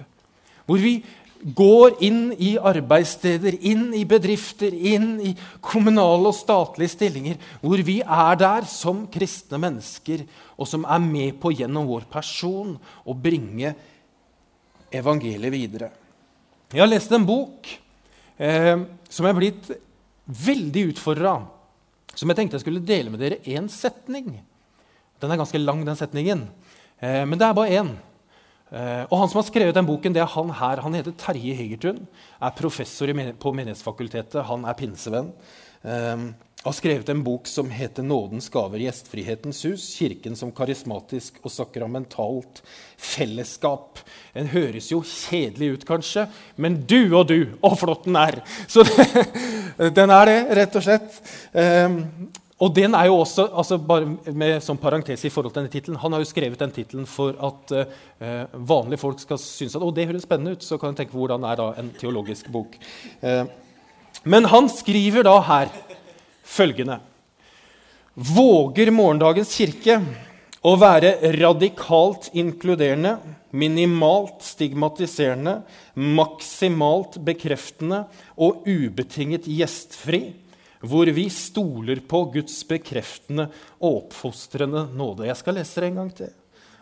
Hvor 0.70 0.82
vi 0.82 1.00
går 1.42 1.96
inn 2.06 2.20
i 2.38 2.52
arbeidssteder, 2.62 3.58
inn 3.66 3.88
i 3.98 4.04
bedrifter, 4.06 4.70
inn 4.70 5.16
i 5.26 5.32
kommunale 5.66 6.30
og 6.30 6.38
statlige 6.38 6.94
stillinger. 6.94 7.40
Hvor 7.64 7.82
vi 7.88 7.98
er 8.06 8.38
der 8.38 8.68
som 8.70 9.08
kristne 9.10 9.58
mennesker, 9.66 10.28
og 10.62 10.70
som 10.70 10.86
er 10.86 11.02
med 11.02 11.42
på 11.42 11.56
gjennom 11.58 11.90
vår 11.90 12.06
person 12.12 12.76
å 13.02 13.18
bringe 13.18 13.74
evangeliet 14.94 15.56
videre. 15.56 15.90
Jeg 16.72 16.80
har 16.80 16.88
lest 16.88 17.12
en 17.12 17.26
bok 17.28 17.68
eh, 18.40 18.84
som 19.12 19.26
jeg 19.28 19.34
er 19.34 19.40
blitt 19.40 19.66
veldig 20.48 20.86
utfordra. 20.94 21.34
Som 22.16 22.32
jeg 22.32 22.40
tenkte 22.40 22.56
jeg 22.56 22.64
skulle 22.64 22.84
dele 22.86 23.12
med 23.12 23.20
dere 23.20 23.42
én 23.44 23.68
setning. 23.72 24.38
Den 25.20 25.34
er 25.34 25.40
ganske 25.42 25.60
lang, 25.60 25.84
den 25.84 26.00
setningen. 26.00 26.46
Eh, 27.04 27.26
men 27.28 27.36
det 27.36 27.48
er 27.48 27.58
bare 27.58 27.82
én. 27.82 27.92
Eh, 28.72 29.04
og 29.10 29.18
Han 29.20 29.32
som 29.34 29.42
har 29.42 29.48
skrevet 29.50 29.76
den 29.76 29.90
boken, 29.90 30.16
det 30.16 30.24
er 30.24 30.32
han 30.32 30.54
her. 30.62 30.84
Han 30.86 30.96
heter 30.96 31.18
Terje 31.20 31.58
Hegertun. 31.60 32.06
Er 32.40 32.56
professor 32.56 33.12
på 33.12 33.54
Menighetsfakultetet. 33.58 34.40
Han 34.48 34.64
er 34.64 34.80
pinsevenn. 34.80 35.34
Eh, 35.84 36.18
har 36.64 36.72
skrevet 36.72 37.10
en 37.10 37.24
bok 37.24 37.48
som 37.48 37.70
heter 37.70 38.04
'Nådens 38.04 38.50
gaver 38.50 38.80
gjestfrihetens 38.80 39.66
hus'. 39.66 39.98
Kirken 39.98 40.36
som 40.36 40.52
karismatisk 40.52 41.40
og 41.44 41.52
sakramentalt 41.52 42.62
fellesskap. 42.98 44.00
Den 44.34 44.48
høres 44.48 44.92
jo 44.92 45.02
kjedelig 45.02 45.74
ut, 45.74 45.86
kanskje, 45.86 46.28
men 46.58 46.86
du 46.86 47.16
og 47.18 47.28
du, 47.28 47.58
og 47.64 47.80
flott 47.80 48.06
den 48.06 48.16
er! 48.16 48.44
Så 48.68 48.84
den 49.98 50.10
er 50.10 50.26
det, 50.26 50.58
rett 50.58 50.76
og 50.76 50.84
slett. 50.84 51.18
Um, 51.54 52.30
og 52.62 52.76
den 52.76 52.94
er 52.94 53.06
jo 53.10 53.16
også, 53.16 53.48
altså 53.58 53.78
bare 53.78 54.34
med 54.34 54.62
som 54.62 54.78
parentes 54.78 55.26
i 55.26 55.30
forhold 55.30 55.54
til 55.54 55.64
denne 55.64 55.74
titlen, 55.74 55.98
Han 55.98 56.14
har 56.14 56.20
jo 56.22 56.30
skrevet 56.30 56.60
den 56.60 56.72
tittelen 56.72 57.08
for 57.08 57.34
at 57.42 57.74
uh, 58.22 58.68
vanlige 58.70 59.02
folk 59.02 59.20
skal 59.20 59.38
synes 59.38 59.76
at 59.76 59.82
å, 59.82 59.90
det 59.90 60.06
høres 60.06 60.30
spennende 60.30 60.52
ut. 60.52 60.64
Så 60.64 60.78
kan 60.78 60.94
du 60.94 61.02
tenke 61.02 61.18
hvordan 61.18 61.44
er 61.44 61.58
da 61.58 61.74
en 61.74 61.90
teologisk 61.98 62.52
bok. 62.54 62.78
Uh, 63.24 63.50
men 64.24 64.46
han 64.46 64.70
skriver 64.70 65.26
da 65.26 65.38
her 65.48 65.72
følgende 66.46 67.00
Våger 68.12 68.92
morgendagens 68.92 69.54
kirke 69.56 69.96
å 70.68 70.74
være 70.78 71.14
radikalt 71.40 72.28
inkluderende, 72.38 73.16
minimalt 73.56 74.44
stigmatiserende, 74.46 75.62
maksimalt 75.96 77.16
bekreftende 77.24 78.04
og 78.36 78.68
ubetinget 78.68 79.48
gjestfri, 79.50 80.26
hvor 80.84 81.10
vi 81.16 81.26
stoler 81.34 82.04
på 82.04 82.24
Guds 82.36 82.60
bekreftende 82.68 83.48
og 83.80 84.04
oppfostrende 84.04 84.86
nåde. 84.92 85.30
Jeg 85.30 85.40
skal 85.40 85.58
lese 85.58 85.82
det 85.82 85.90
en 85.90 86.00
gang 86.02 86.14
til. 86.20 86.32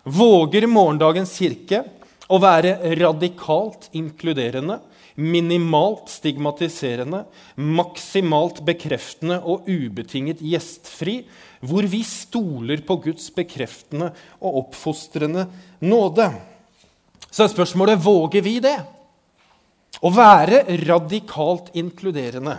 Våger 0.09 0.67
morgendagens 0.71 1.35
kirke 1.37 1.83
å 2.29 2.41
være 2.41 2.77
radikalt 2.99 3.89
inkluderende, 3.97 4.79
minimalt 5.19 6.09
stigmatiserende, 6.11 7.25
maksimalt 7.59 8.61
bekreftende 8.65 9.39
og 9.43 9.67
ubetinget 9.67 10.41
gjestfri, 10.43 11.21
hvor 11.59 11.87
vi 11.91 12.01
stoler 12.07 12.83
på 12.87 12.99
Guds 13.03 13.27
bekreftende 13.35 14.13
og 14.39 14.61
oppfostrende 14.63 15.47
nåde. 15.83 16.29
Så 17.29 17.45
er 17.45 17.51
spørsmålet 17.51 18.01
våger 18.01 18.45
vi 18.45 18.57
det? 18.63 18.77
Å 19.99 20.09
være 20.13 20.63
radikalt 20.85 21.73
inkluderende, 21.77 22.55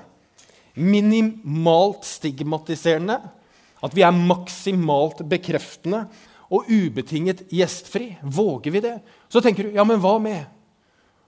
minimalt 0.77 2.05
stigmatiserende, 2.05 3.17
at 3.81 3.97
vi 3.97 4.05
er 4.05 4.13
maksimalt 4.13 5.23
bekreftende 5.31 6.05
og 6.53 6.69
ubetinget 6.69 7.47
gjestfri. 7.55 8.13
Våger 8.21 8.75
vi 8.75 8.85
det? 8.85 8.97
Så 9.33 9.41
tenker 9.41 9.67
du 9.67 9.79
ja, 9.79 9.87
men 9.89 10.03
hva 10.03 10.19
med? 10.21 10.45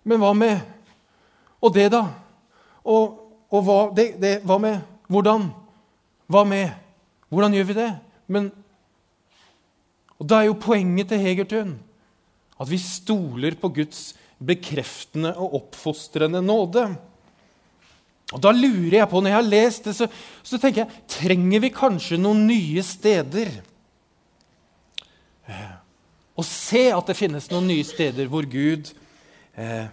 Men 0.05 0.21
hva 0.21 0.35
med 0.37 0.61
og 1.63 1.75
det, 1.75 1.89
da? 1.95 2.03
Og, 2.83 3.19
og 3.53 3.67
hva, 3.67 3.79
det, 3.95 4.09
det, 4.21 4.41
hva, 4.47 4.59
med 4.63 4.81
Hvordan? 5.13 5.51
Hva 6.33 6.43
med? 6.49 6.73
Hvordan 7.33 7.55
gjør 7.55 7.69
vi 7.69 7.77
det? 7.77 7.91
Men 8.33 8.51
Og 10.19 10.29
da 10.31 10.41
er 10.41 10.49
jo 10.49 10.59
poenget 10.63 11.11
til 11.11 11.23
Hegertun 11.23 11.73
at 12.63 12.69
vi 12.71 12.79
stoler 12.79 13.57
på 13.59 13.73
Guds 13.75 14.13
bekreftende 14.39 15.33
og 15.35 15.57
oppfostrende 15.59 16.43
nåde. 16.45 16.85
Og 18.33 18.41
Da 18.41 18.53
lurer 18.55 19.01
jeg 19.01 19.09
på, 19.11 19.21
når 19.21 19.33
jeg 19.33 19.39
har 19.39 19.49
lest 19.49 19.89
det, 19.89 19.95
så, 19.97 20.07
så 20.43 20.59
tenker 20.59 20.85
jeg 20.85 21.03
trenger 21.11 21.65
vi 21.65 21.73
kanskje 21.75 22.21
noen 22.21 22.47
nye 22.47 22.85
steder? 22.87 23.51
Å 26.33 26.45
se 26.47 26.87
at 26.95 27.11
det 27.11 27.19
finnes 27.19 27.51
noen 27.51 27.69
nye 27.69 27.85
steder 27.85 28.31
hvor 28.31 28.47
Gud 28.49 28.93
eh, 29.59 29.91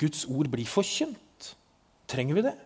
Guds 0.00 0.26
ord 0.28 0.50
blir 0.52 0.68
forkynt? 0.68 1.52
Trenger 2.10 2.38
vi 2.38 2.44
det? 2.46 2.56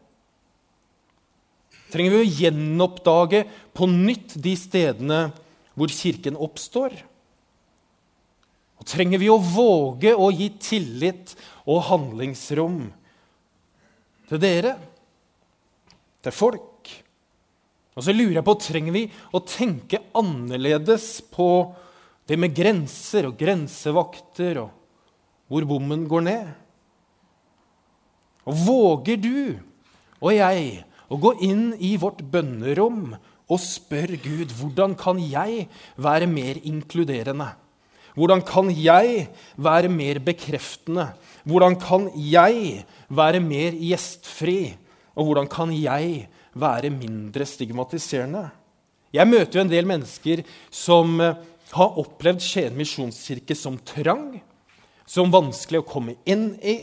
Trenger 1.91 2.15
vi 2.15 2.23
å 2.23 2.33
gjenoppdage 2.41 3.45
på 3.75 3.89
nytt 3.91 4.37
de 4.39 4.55
stedene 4.59 5.21
hvor 5.79 5.91
Kirken 5.91 6.39
oppstår? 6.39 6.95
Og 8.81 8.89
trenger 8.89 9.21
vi 9.21 9.29
å 9.29 9.41
våge 9.43 10.15
å 10.17 10.31
gi 10.33 10.49
tillit 10.63 11.35
og 11.69 11.83
handlingsrom 11.91 12.83
til 14.31 14.41
dere? 14.41 14.77
Til 16.25 16.35
folk? 16.37 16.89
Og 17.99 18.07
så 18.07 18.15
lurer 18.15 18.39
jeg 18.39 18.47
på, 18.47 18.57
Trenger 18.63 18.95
vi 18.95 19.05
å 19.37 19.43
tenke 19.45 20.01
annerledes 20.17 21.19
på 21.33 21.49
det 22.31 22.39
med 22.39 22.55
grenser 22.55 23.27
og 23.29 23.37
grensevakter, 23.41 24.63
og 24.63 25.51
hvor 25.51 25.67
bommen 25.67 26.07
går 26.09 26.25
ned? 26.29 26.51
Og 28.51 28.63
våger 28.67 29.21
du 29.23 29.59
og 30.21 30.33
jeg 30.35 30.83
å 31.11 31.19
gå 31.23 31.35
inn 31.47 31.71
i 31.79 31.95
vårt 32.01 32.21
bønnerom 32.33 33.15
og 33.51 33.59
spør 33.63 34.15
Gud 34.23 34.53
hvordan 34.59 34.95
kan 34.99 35.19
jeg 35.23 35.67
være 35.99 36.29
mer 36.31 36.59
inkluderende? 36.67 37.53
Hvordan 38.19 38.43
kan 38.47 38.71
jeg 38.75 39.29
være 39.57 39.91
mer 39.91 40.21
bekreftende? 40.23 41.13
Hvordan 41.47 41.79
kan 41.81 42.09
jeg 42.15 42.85
være 43.09 43.41
mer 43.43 43.77
gjestfri? 43.79 44.75
Og 45.15 45.31
hvordan 45.31 45.49
kan 45.51 45.73
jeg 45.75 46.27
være 46.55 46.91
mindre 46.91 47.47
stigmatiserende? 47.47 48.49
Jeg 49.15 49.27
møter 49.27 49.59
jo 49.59 49.65
en 49.65 49.73
del 49.73 49.89
mennesker 49.91 50.45
som 50.71 51.17
eh, 51.23 51.39
har 51.75 51.99
opplevd 52.03 52.43
Skien 52.43 52.77
misjonskirke 52.79 53.57
som 53.59 53.79
trang, 53.87 54.39
som 55.07 55.33
vanskelig 55.35 55.81
å 55.83 55.87
komme 55.87 56.15
inn 56.31 56.53
i, 56.63 56.77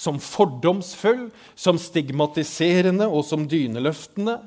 som 0.00 0.20
fordomsfull, 0.22 1.28
som 1.58 1.78
stigmatiserende 1.80 3.08
og 3.08 3.24
som 3.28 3.44
dyneløftende. 3.48 4.38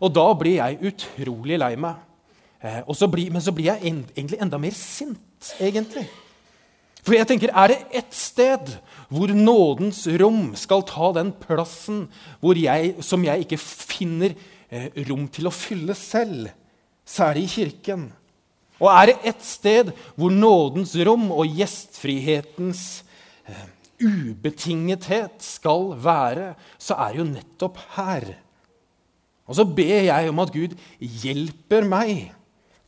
Og 0.00 0.14
da 0.14 0.28
blir 0.38 0.60
jeg 0.60 0.92
utrolig 0.92 1.58
lei 1.60 1.74
meg. 1.80 1.98
Eh, 2.62 2.80
så 2.96 3.08
blir, 3.10 3.32
men 3.32 3.42
så 3.42 3.52
blir 3.56 3.72
jeg 3.72 3.90
en, 3.90 4.04
egentlig 4.14 4.40
enda 4.40 4.60
mer 4.60 4.76
sint, 4.76 5.54
egentlig. 5.58 6.06
For 7.00 7.16
jeg 7.16 7.26
tenker, 7.26 7.50
Er 7.56 7.72
det 7.72 7.78
ett 7.96 8.14
sted 8.14 8.76
hvor 9.08 9.32
nådens 9.32 10.06
rom 10.20 10.54
skal 10.54 10.84
ta 10.86 11.12
den 11.16 11.32
plassen 11.32 12.08
jeg, 12.60 12.94
som 13.00 13.24
jeg 13.24 13.46
ikke 13.46 13.58
finner 13.58 14.36
eh, 14.70 14.90
rom 15.08 15.26
til 15.28 15.48
å 15.48 15.54
fylle 15.54 15.96
selv, 15.96 16.50
det 17.34 17.42
i 17.42 17.50
kirken. 17.50 18.10
Og 18.80 18.88
er 18.92 19.10
det 19.10 19.32
ett 19.32 19.44
sted 19.44 19.90
hvor 20.14 20.30
nådens 20.30 20.94
rom 21.06 21.30
og 21.32 21.48
gjestfrihetens 21.58 22.84
eh, 23.00 23.09
ubetingethet 24.00 25.42
skal 25.44 25.94
være, 26.00 26.54
så 26.80 26.96
er 26.96 27.12
det 27.12 27.20
jo 27.20 27.28
nettopp 27.28 27.80
her. 27.96 28.28
Og 29.50 29.58
så 29.58 29.66
ber 29.66 30.06
jeg 30.06 30.30
om 30.30 30.42
at 30.42 30.52
Gud 30.54 30.76
hjelper 30.98 31.86
meg 31.88 32.30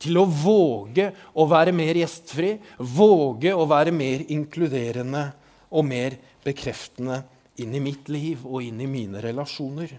til 0.03 0.19
å 0.19 0.25
våge 0.27 1.09
å 1.39 1.45
være 1.47 1.73
mer 1.75 1.99
gjestfri, 1.99 2.55
våge 2.79 3.53
å 3.55 3.67
være 3.69 3.93
mer 3.95 4.25
inkluderende 4.33 5.27
og 5.73 5.87
mer 5.87 6.17
bekreftende 6.43 7.21
inn 7.63 7.75
i 7.75 7.83
mitt 7.83 8.09
liv 8.11 8.43
og 8.47 8.65
inn 8.65 8.81
i 8.83 8.89
mine 8.89 9.21
relasjoner. 9.23 9.93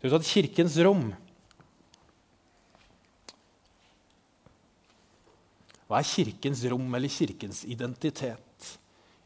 Du 0.00 0.08
vet 0.08 0.16
at 0.18 0.26
Kirkens 0.26 0.78
rom 0.82 1.12
Hva 5.92 5.98
er 6.00 6.08
Kirkens 6.08 6.62
rom 6.72 6.94
eller 6.96 7.12
Kirkens 7.12 7.66
identitet? 7.68 8.51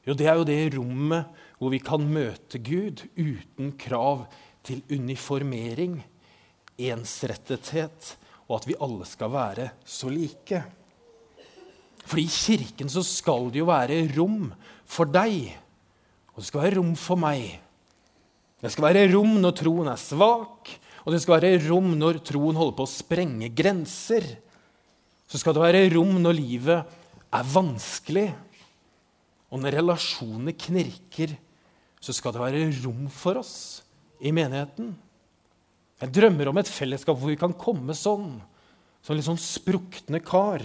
Jo, 0.07 0.15
det 0.15 0.29
er 0.31 0.39
jo 0.39 0.47
det 0.47 0.61
rommet 0.77 1.43
hvor 1.59 1.73
vi 1.73 1.81
kan 1.83 2.05
møte 2.07 2.61
Gud 2.63 3.03
uten 3.19 3.73
krav 3.81 4.27
til 4.67 4.83
uniformering, 4.93 5.99
ensrettethet 6.77 8.15
og 8.47 8.61
at 8.61 8.67
vi 8.69 8.79
alle 8.83 9.07
skal 9.09 9.33
være 9.33 9.71
så 9.87 10.11
like. 10.13 10.63
For 12.07 12.23
i 12.23 12.29
Kirken 12.31 12.91
så 12.93 13.03
skal 13.03 13.51
det 13.51 13.65
jo 13.65 13.71
være 13.71 14.05
rom 14.15 14.53
for 14.87 15.11
deg, 15.11 15.51
og 16.35 16.43
det 16.43 16.49
skal 16.51 16.63
være 16.63 16.79
rom 16.79 16.93
for 17.01 17.19
meg. 17.19 17.57
Det 18.63 18.71
skal 18.73 18.87
være 18.89 19.09
rom 19.13 19.41
når 19.43 19.57
troen 19.59 19.91
er 19.91 20.01
svak, 20.01 20.71
og 21.03 21.15
det 21.15 21.21
skal 21.23 21.41
være 21.41 21.65
rom 21.67 21.93
når 21.99 22.23
troen 22.27 22.59
holder 22.59 22.77
på 22.79 22.87
å 22.87 22.91
sprenge 22.91 23.51
grenser. 23.55 24.25
Så 25.27 25.41
skal 25.43 25.57
det 25.57 25.65
være 25.65 25.89
rom 25.97 26.15
når 26.23 26.39
livet 26.39 26.97
er 27.35 27.51
vanskelig, 27.51 28.29
og 29.51 29.63
når 29.63 29.79
relasjonene 29.79 30.55
knirker, 30.59 31.37
så 32.03 32.15
skal 32.15 32.35
det 32.35 32.43
være 32.43 32.71
rom 32.85 33.07
for 33.13 33.41
oss 33.41 33.57
i 34.21 34.33
menigheten. 34.35 34.95
Jeg 36.03 36.13
drømmer 36.13 36.51
om 36.51 36.59
et 36.61 36.71
fellesskap 36.71 37.17
hvor 37.19 37.33
vi 37.33 37.39
kan 37.41 37.55
komme 37.57 37.95
sånn, 37.97 38.37
som 39.05 39.17
litt 39.17 39.27
sånn 39.27 39.41
sprukne 39.41 40.21
kar. 40.25 40.65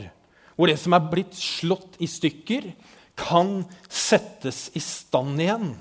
Hvor 0.57 0.67
det 0.67 0.77
som 0.81 0.95
er 0.97 1.07
blitt 1.11 1.37
slått 1.37 1.95
i 2.03 2.09
stykker, 2.09 2.71
kan 3.21 3.61
settes 3.91 4.69
i 4.75 4.81
stand 4.83 5.39
igjen. 5.41 5.75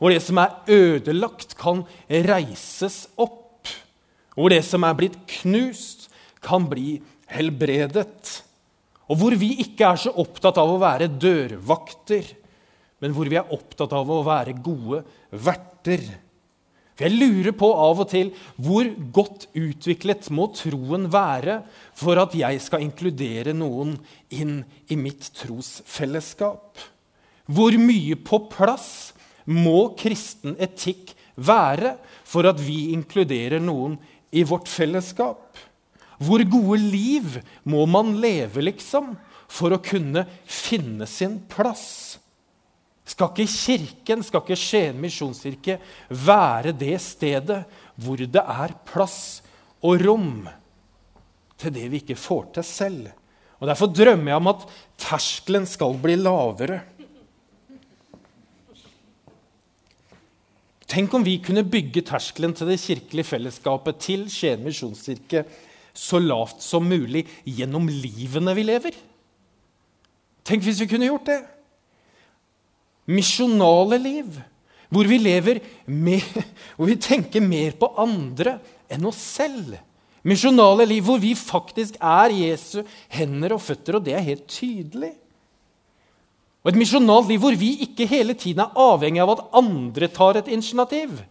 Hvor 0.00 0.12
det 0.12 0.22
som 0.24 0.40
er 0.40 0.56
ødelagt, 0.72 1.54
kan 1.60 1.84
reises 2.08 3.04
opp. 3.20 3.68
Hvor 4.34 4.50
det 4.52 4.62
som 4.66 4.86
er 4.86 4.96
blitt 4.96 5.18
knust, 5.40 6.08
kan 6.40 6.64
bli 6.70 6.98
helbredet. 7.30 8.40
Og 9.10 9.18
hvor 9.18 9.34
vi 9.38 9.56
ikke 9.64 9.88
er 9.88 9.98
så 9.98 10.12
opptatt 10.22 10.60
av 10.62 10.70
å 10.70 10.80
være 10.80 11.10
dørvakter, 11.10 12.28
men 13.02 13.14
hvor 13.16 13.30
vi 13.30 13.38
er 13.40 13.54
opptatt 13.54 13.92
av 13.96 14.10
å 14.12 14.20
være 14.26 14.54
gode 14.62 15.02
verter. 15.32 16.04
For 16.94 17.08
Jeg 17.08 17.16
lurer 17.16 17.54
på 17.56 17.70
av 17.72 18.02
og 18.04 18.10
til 18.12 18.30
hvor 18.60 18.86
godt 19.16 19.48
utviklet 19.56 20.28
må 20.36 20.50
troen 20.54 21.08
være 21.10 21.62
for 21.96 22.20
at 22.20 22.36
jeg 22.36 22.60
skal 22.62 22.84
inkludere 22.84 23.54
noen 23.56 23.96
inn 24.36 24.60
i 24.92 24.98
mitt 25.00 25.30
trosfellesskap? 25.40 26.76
Hvor 27.50 27.78
mye 27.80 28.20
på 28.20 28.44
plass 28.52 28.90
må 29.48 29.94
kristen 29.98 30.54
etikk 30.60 31.16
være 31.40 31.96
for 32.28 32.46
at 32.46 32.60
vi 32.62 32.92
inkluderer 32.92 33.64
noen 33.64 33.96
i 34.30 34.44
vårt 34.46 34.68
fellesskap? 34.70 35.56
Hvor 36.20 36.42
gode 36.52 36.80
liv 36.84 37.38
må 37.64 37.86
man 37.88 38.12
leve, 38.20 38.60
liksom, 38.66 39.14
for 39.50 39.72
å 39.72 39.82
kunne 39.82 40.26
finne 40.44 41.08
sin 41.08 41.38
plass? 41.48 42.18
Skal 43.08 43.32
ikke 43.32 43.50
Kirken, 43.50 44.22
skal 44.22 44.44
ikke 44.44 44.58
Skien 44.58 45.00
misjonskirke 45.00 45.78
være 46.12 46.74
det 46.76 46.98
stedet 47.02 47.64
hvor 48.00 48.20
det 48.20 48.42
er 48.42 48.76
plass 48.86 49.40
og 49.82 50.04
rom 50.04 50.44
til 51.60 51.74
det 51.74 51.88
vi 51.90 52.02
ikke 52.04 52.18
får 52.20 52.52
til 52.58 52.68
selv? 52.68 53.08
Og 53.60 53.68
Derfor 53.68 53.90
drømmer 53.92 54.32
jeg 54.32 54.40
om 54.40 54.52
at 54.52 54.62
terskelen 55.00 55.66
skal 55.68 55.96
bli 56.00 56.14
lavere. 56.20 56.78
Tenk 60.90 61.12
om 61.14 61.24
vi 61.26 61.36
kunne 61.42 61.66
bygge 61.66 62.02
terskelen 62.08 62.54
til 62.56 62.70
det 62.70 62.80
kirkelige 62.82 63.28
fellesskapet 63.32 64.00
til 64.06 64.24
Skien 64.32 64.62
misjonskirke 64.64 65.44
så 66.00 66.20
lavt 66.22 66.62
som 66.64 66.86
mulig 66.88 67.26
gjennom 67.44 67.88
livene 67.90 68.54
vi 68.56 68.64
lever. 68.64 68.96
Tenk 70.46 70.64
hvis 70.64 70.80
vi 70.80 70.88
kunne 70.90 71.10
gjort 71.10 71.28
det 71.28 71.40
misjonale 73.10 73.98
liv. 74.00 74.40
Hvor 74.90 75.06
vi 75.06 75.20
lever 75.22 75.60
med, 75.86 76.24
hvor 76.76 76.90
vi 76.90 76.98
tenker 76.98 77.44
mer 77.44 77.76
på 77.78 77.92
andre 78.00 78.56
enn 78.90 79.06
oss 79.06 79.20
selv. 79.36 79.76
Misjonale 80.26 80.84
liv 80.88 81.04
hvor 81.06 81.20
vi 81.22 81.32
faktisk 81.38 81.96
er 82.02 82.34
Jesu 82.34 82.82
hender 83.12 83.54
og 83.54 83.62
føtter, 83.64 83.96
og 83.96 84.04
det 84.04 84.16
er 84.16 84.26
helt 84.26 84.48
tydelig. 84.50 85.14
Og 86.60 86.72
Et 86.72 86.80
misjonalt 86.80 87.30
liv 87.30 87.40
hvor 87.40 87.56
vi 87.56 87.70
ikke 87.86 88.08
hele 88.10 88.34
tiden 88.36 88.66
er 88.66 88.74
avhengig 88.76 89.22
av 89.22 89.32
at 89.36 89.46
andre 89.56 90.10
tar 90.12 90.36
et 90.36 90.50
initiativ, 90.52 91.22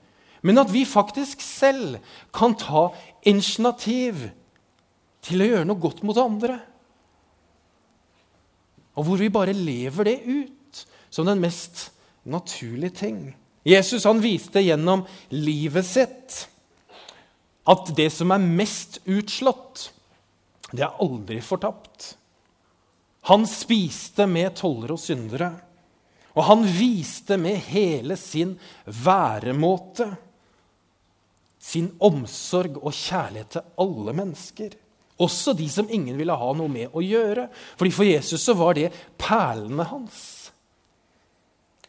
men 0.41 0.57
at 0.57 0.71
vi 0.71 0.87
faktisk 0.87 1.43
selv 1.43 1.99
kan 2.33 2.55
ta 2.57 2.87
initiativ 3.27 4.29
til 5.25 5.43
å 5.43 5.47
gjøre 5.49 5.67
noe 5.67 5.81
godt 5.81 6.03
mot 6.07 6.17
andre. 6.21 6.57
Og 8.99 9.07
hvor 9.07 9.21
vi 9.21 9.31
bare 9.31 9.55
lever 9.55 10.09
det 10.09 10.17
ut 10.25 10.83
som 11.09 11.27
den 11.27 11.41
mest 11.41 11.89
naturlige 12.29 12.97
ting. 13.05 13.19
Jesus 13.67 14.07
han 14.07 14.21
viste 14.23 14.63
gjennom 14.63 15.05
livet 15.35 15.87
sitt 15.87 16.39
at 17.69 17.91
det 17.95 18.07
som 18.13 18.31
er 18.33 18.41
mest 18.41 18.97
utslått, 19.05 19.89
det 20.71 20.85
er 20.85 21.01
aldri 21.03 21.37
fortapt. 21.43 22.13
Han 23.29 23.45
spiste 23.49 24.25
med 24.29 24.55
tollere 24.57 24.95
og 24.95 25.01
syndere, 25.01 25.51
og 26.33 26.47
han 26.47 26.63
viste 26.65 27.37
med 27.41 27.59
hele 27.69 28.17
sin 28.17 28.55
væremåte 28.85 30.07
sin 31.59 31.91
omsorg 31.99 32.79
og 32.79 32.93
kjærlighet 32.95 33.57
til 33.57 33.73
alle 33.83 34.13
mennesker. 34.15 34.75
Også 35.19 35.53
de 35.57 35.67
som 35.71 35.89
ingen 35.91 36.15
ville 36.17 36.35
ha 36.35 36.51
noe 36.55 36.71
med 36.71 36.95
å 36.95 37.03
gjøre. 37.03 37.49
Fordi 37.79 37.91
For 37.95 38.07
Jesus 38.07 38.45
så 38.45 38.55
var 38.57 38.77
det 38.77 38.91
perlene 39.19 39.87
hans. 39.89 40.21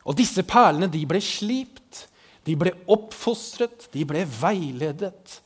Og 0.08 0.16
disse 0.18 0.42
perlene 0.48 0.90
de 0.90 1.04
ble 1.06 1.20
slipt, 1.22 2.06
de 2.48 2.56
ble 2.58 2.72
oppfostret, 2.90 3.86
de 3.92 4.04
ble 4.08 4.24
veiledet. 4.24 5.40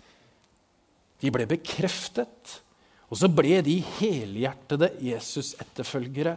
De 1.20 1.32
ble 1.34 1.46
bekreftet. 1.50 2.58
Og 3.10 3.18
så 3.20 3.28
ble 3.30 3.60
de 3.66 3.76
helhjertede 3.98 4.94
Jesus-etterfølgere, 5.04 6.36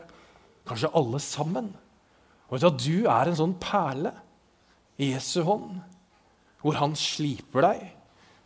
kanskje 0.68 0.92
alle 1.00 1.22
sammen. 1.24 1.70
Og 2.48 2.58
vet 2.58 2.66
du, 2.68 2.84
du 2.84 3.12
er 3.12 3.30
en 3.30 3.40
sånn 3.40 3.56
perle 3.62 4.12
i 5.00 5.14
Jesu 5.14 5.42
hånd, 5.48 5.80
hvor 6.64 6.78
han 6.82 6.96
sliper 6.98 7.64
deg, 7.70 7.86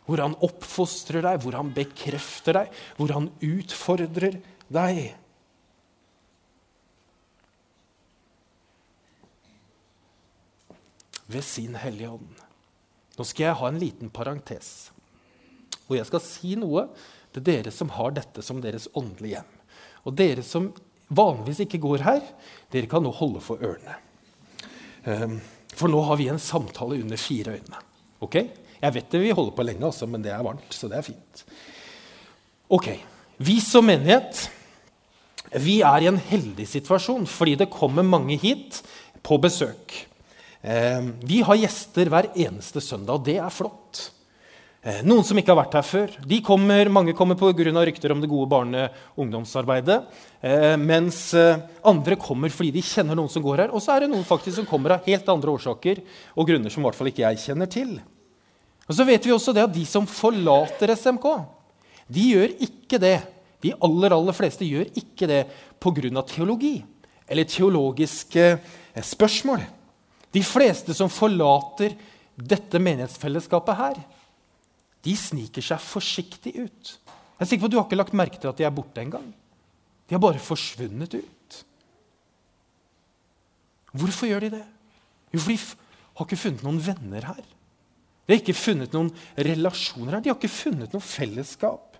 hvor 0.06 0.22
han 0.22 0.36
oppfostrer 0.42 1.24
deg, 1.24 1.42
hvor 1.42 1.56
han 1.58 1.72
bekrefter 1.74 2.58
deg, 2.58 2.78
hvor 2.98 3.14
han 3.14 3.30
utfordrer 3.40 4.40
deg. 4.72 5.02
ved 11.32 11.44
sin 11.44 11.76
Hellige 11.80 12.10
Ånd. 12.12 12.40
Nå 13.16 13.24
skal 13.24 13.46
jeg 13.46 13.58
ha 13.60 13.68
en 13.68 13.80
liten 13.80 14.10
parentes. 14.12 14.90
Og 15.88 15.96
jeg 15.96 16.08
skal 16.08 16.24
si 16.24 16.54
noe 16.60 16.86
til 17.32 17.44
dere 17.46 17.72
som 17.72 17.92
har 17.96 18.14
dette 18.16 18.44
som 18.44 18.60
deres 18.60 18.88
åndelige 18.98 19.38
hjem. 19.38 19.52
Og 20.04 20.16
dere 20.18 20.44
som 20.46 20.70
vanligvis 21.12 21.62
ikke 21.64 21.80
går 21.82 22.04
her, 22.06 22.22
dere 22.72 22.90
kan 22.90 23.04
nå 23.04 23.12
holde 23.16 23.42
for 23.44 23.60
ørene. 23.64 23.98
Um, 25.04 25.38
for 25.72 25.92
nå 25.92 26.00
har 26.06 26.18
vi 26.20 26.28
en 26.32 26.40
samtale 26.40 27.00
under 27.00 27.20
fire 27.20 27.56
øyne. 27.58 27.80
Ok? 28.22 28.38
Jeg 28.82 28.96
vet 28.96 29.12
det 29.14 29.20
vi 29.22 29.34
holder 29.34 29.54
på 29.54 29.66
lenge, 29.66 29.86
også, 29.86 30.08
men 30.10 30.24
det 30.24 30.32
er 30.34 30.42
varmt, 30.42 30.74
så 30.74 30.90
det 30.90 30.98
er 30.98 31.06
fint. 31.06 31.44
Ok, 32.72 32.90
Vi 33.42 33.56
som 33.64 33.86
menighet 33.86 34.48
vi 35.60 35.80
er 35.84 36.04
i 36.04 36.08
en 36.08 36.20
heldig 36.30 36.64
situasjon 36.68 37.26
fordi 37.28 37.56
det 37.60 37.72
kommer 37.72 38.06
mange 38.06 38.38
hit 38.40 38.80
på 39.22 39.36
besøk. 39.42 39.92
Ehm, 40.62 41.12
vi 41.20 41.42
har 41.44 41.58
gjester 41.58 42.08
hver 42.08 42.30
eneste 42.32 42.80
søndag, 42.80 43.18
og 43.18 43.26
det 43.26 43.36
er 43.42 43.52
flott. 43.52 44.10
Eh, 44.82 45.02
noen 45.06 45.22
som 45.22 45.38
ikke 45.38 45.52
har 45.52 45.60
vært 45.60 45.76
her 45.78 45.86
før. 45.86 46.14
De 46.26 46.40
kommer, 46.42 46.88
mange 46.90 47.14
kommer 47.14 47.36
pga. 47.38 47.52
rykter 47.52 48.12
om 48.12 48.20
det 48.20 48.30
gode 48.30 48.48
barne- 48.48 48.90
og 49.14 49.26
ungdomsarbeidet. 49.26 50.02
Eh, 50.42 50.76
mens 50.76 51.34
eh, 51.34 51.58
andre 51.84 52.16
kommer 52.16 52.48
fordi 52.48 52.72
de 52.72 52.82
kjenner 52.82 53.14
noen 53.14 53.30
som 53.30 53.42
går 53.42 53.58
her. 53.58 53.70
Og 53.70 53.80
så 53.80 53.94
er 53.94 54.00
det 54.00 54.10
noen 54.10 54.24
faktisk 54.24 54.56
som 54.56 54.66
kommer 54.66 54.92
av 54.92 55.04
helt 55.06 55.28
andre 55.28 55.50
årsaker 55.50 56.02
og 56.36 56.46
grunner 56.48 56.70
som 56.70 56.82
i 56.82 56.86
hvert 56.86 56.96
fall 56.96 57.06
ikke 57.06 57.28
jeg 57.28 57.38
kjenner 57.38 57.70
til. 57.70 58.00
Og 58.92 58.98
så 58.98 59.06
vet 59.08 59.24
vi 59.24 59.32
også 59.32 59.54
det 59.56 59.64
at 59.64 59.72
De 59.72 59.86
som 59.88 60.04
forlater 60.08 60.92
SMK, 60.92 61.24
de 62.12 62.24
gjør 62.34 62.56
ikke 62.60 63.00
det 63.00 63.16
De 63.64 63.72
aller, 63.72 64.12
aller 64.12 64.36
fleste 64.36 64.66
gjør 64.68 64.90
ikke 64.98 65.28
det 65.30 65.46
pga. 65.80 66.22
teologi 66.26 66.82
eller 67.28 67.44
teologiske 67.48 68.42
eh, 68.58 69.02
spørsmål. 69.02 69.62
De 70.34 70.42
fleste 70.42 70.92
som 70.92 71.08
forlater 71.08 71.94
dette 72.36 72.80
menighetsfellesskapet 72.82 73.78
her, 73.78 74.00
de 75.06 75.14
sniker 75.16 75.64
seg 75.64 75.80
forsiktig 75.80 76.52
ut. 76.58 76.90
Jeg 77.38 77.46
er 77.46 77.48
sikker 77.48 77.62
på 77.62 77.70
at 77.70 77.72
Du 77.72 77.78
har 77.78 77.86
ikke 77.86 78.00
lagt 78.02 78.18
merke 78.18 78.40
til 78.42 78.50
at 78.50 78.58
de 78.58 78.66
er 78.66 78.74
borte 78.74 79.00
engang. 79.00 79.30
De 80.10 80.14
har 80.18 80.20
bare 80.20 80.42
forsvunnet 80.42 81.14
ut. 81.14 81.64
Hvorfor 83.92 84.28
gjør 84.28 84.44
de 84.44 84.52
det? 84.58 84.66
Jo, 85.32 85.38
for 85.38 85.54
de 85.54 85.58
har 85.62 86.26
ikke 86.26 86.42
funnet 86.42 86.66
noen 86.66 86.82
venner 86.84 87.30
her. 87.30 87.44
De 88.26 88.34
har 88.34 88.42
ikke 88.42 88.56
funnet 88.56 88.92
noen 88.94 89.10
relasjoner 89.36 90.16
her. 90.16 90.24
De 90.24 90.30
har 90.30 90.38
ikke 90.38 90.52
funnet 90.52 90.92
noe 90.94 91.04
fellesskap. 91.04 91.98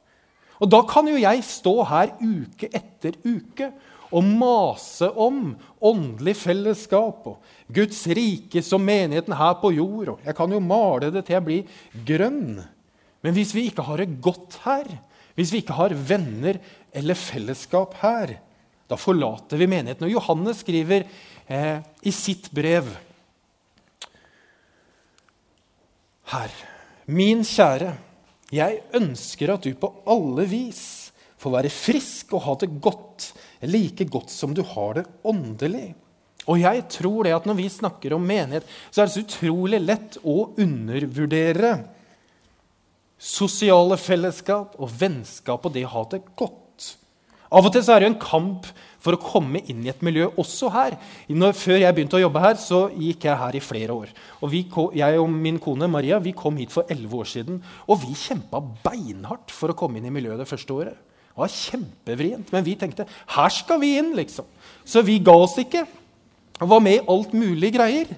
Og 0.63 0.71
da 0.71 0.83
kan 0.87 1.09
jo 1.11 1.19
jeg 1.19 1.43
stå 1.47 1.75
her 1.91 2.13
uke 2.23 2.69
etter 2.71 3.19
uke 3.27 3.73
og 4.13 4.27
mase 4.29 5.09
om 5.09 5.55
åndelig 5.83 6.35
fellesskap 6.43 7.27
og 7.31 7.55
Guds 7.73 8.05
rike 8.13 8.63
som 8.65 8.85
menigheten 8.85 9.35
her 9.35 9.57
på 9.59 9.73
jord. 9.75 10.15
Og 10.15 10.29
jeg 10.29 10.37
kan 10.39 10.53
jo 10.53 10.61
male 10.63 11.11
det 11.11 11.25
til 11.27 11.39
jeg 11.39 11.47
blir 11.49 11.81
grønn. 12.07 12.61
Men 13.25 13.35
hvis 13.35 13.55
vi 13.57 13.67
ikke 13.71 13.87
har 13.87 14.03
det 14.03 14.21
godt 14.23 14.61
her, 14.67 14.87
hvis 15.35 15.53
vi 15.55 15.63
ikke 15.63 15.79
har 15.79 15.97
venner 15.97 16.61
eller 16.93 17.19
fellesskap 17.19 17.97
her, 18.03 18.37
da 18.91 18.99
forlater 19.01 19.57
vi 19.57 19.71
menigheten. 19.71 20.07
Og 20.07 20.15
Johannes 20.19 20.61
skriver 20.61 21.07
eh, 21.49 21.81
i 22.05 22.13
sitt 22.13 22.51
brev 22.55 22.91
her 26.33 26.53
Min 27.13 27.43
kjære, 27.45 27.97
jeg 28.53 28.83
ønsker 28.95 29.55
at 29.55 29.65
du 29.67 29.73
på 29.79 29.91
alle 30.11 30.45
vis 30.49 30.85
får 31.43 31.55
være 31.57 31.73
frisk 31.75 32.35
og 32.37 32.45
ha 32.45 32.55
det 32.61 32.69
godt, 32.85 33.33
like 33.67 34.07
godt 34.07 34.31
som 34.31 34.55
du 34.55 34.63
har 34.63 35.01
det 35.01 35.05
åndelig. 35.27 35.89
Og 36.47 36.61
jeg 36.63 36.85
tror 36.91 37.27
det 37.27 37.35
at 37.35 37.49
når 37.49 37.59
vi 37.59 37.69
snakker 37.71 38.15
om 38.15 38.23
menighet, 38.27 38.67
så 38.91 39.03
er 39.03 39.11
det 39.11 39.15
så 39.17 39.25
utrolig 39.25 39.83
lett 39.83 40.19
å 40.23 40.37
undervurdere 40.63 41.75
sosiale 43.23 43.99
fellesskap 43.99 44.79
og 44.83 44.95
vennskap 44.99 45.67
og 45.67 45.75
det 45.75 45.85
å 45.87 45.93
ha 45.97 46.07
det 46.15 46.23
godt. 46.39 46.89
Av 47.53 47.67
og 47.67 47.75
til 47.75 47.85
så 47.85 47.95
er 47.95 48.03
det 48.03 48.09
jo 48.09 48.15
en 48.15 48.23
kamp 48.23 48.71
for 49.03 49.17
å 49.17 49.21
komme 49.21 49.61
inn 49.67 49.83
i 49.83 49.91
et 49.91 50.03
miljø 50.05 50.29
også 50.39 50.71
her. 50.73 50.97
Når, 51.29 51.55
før 51.59 51.81
jeg 51.83 51.97
begynte 51.97 52.19
å 52.19 52.23
jobbe 52.23 52.43
her, 52.45 52.59
så 52.61 52.85
gikk 52.95 53.27
jeg 53.27 53.41
her 53.41 53.59
i 53.59 53.63
flere 53.63 53.97
år. 54.05 54.13
Og 54.41 54.53
vi, 54.53 54.63
Jeg 54.99 55.19
og 55.19 55.31
min 55.31 55.59
kone 55.63 55.89
Maria 55.91 56.21
vi 56.23 56.35
kom 56.37 56.61
hit 56.61 56.71
for 56.75 56.87
elleve 56.91 57.23
år 57.25 57.31
siden. 57.33 57.63
Og 57.91 57.99
vi 58.05 58.15
kjempa 58.15 58.63
beinhardt 58.85 59.51
for 59.51 59.73
å 59.73 59.79
komme 59.79 59.99
inn 59.99 60.07
i 60.07 60.15
miljøet 60.15 60.39
det 60.39 60.51
første 60.51 60.77
året. 60.77 61.01
Det 61.33 61.41
var 61.41 61.49
kjempevrient, 61.49 62.51
men 62.53 62.65
vi 62.67 62.77
tenkte 62.77 63.07
her 63.09 63.51
skal 63.51 63.81
vi 63.81 63.97
inn. 63.99 64.13
liksom. 64.15 64.47
Så 64.85 65.03
vi 65.03 65.19
ga 65.19 65.35
oss 65.35 65.57
ikke 65.59 65.87
og 66.63 66.69
var 66.69 66.83
med 66.85 67.01
i 67.01 67.07
alt 67.11 67.33
mulig 67.35 67.73
greier. 67.75 68.13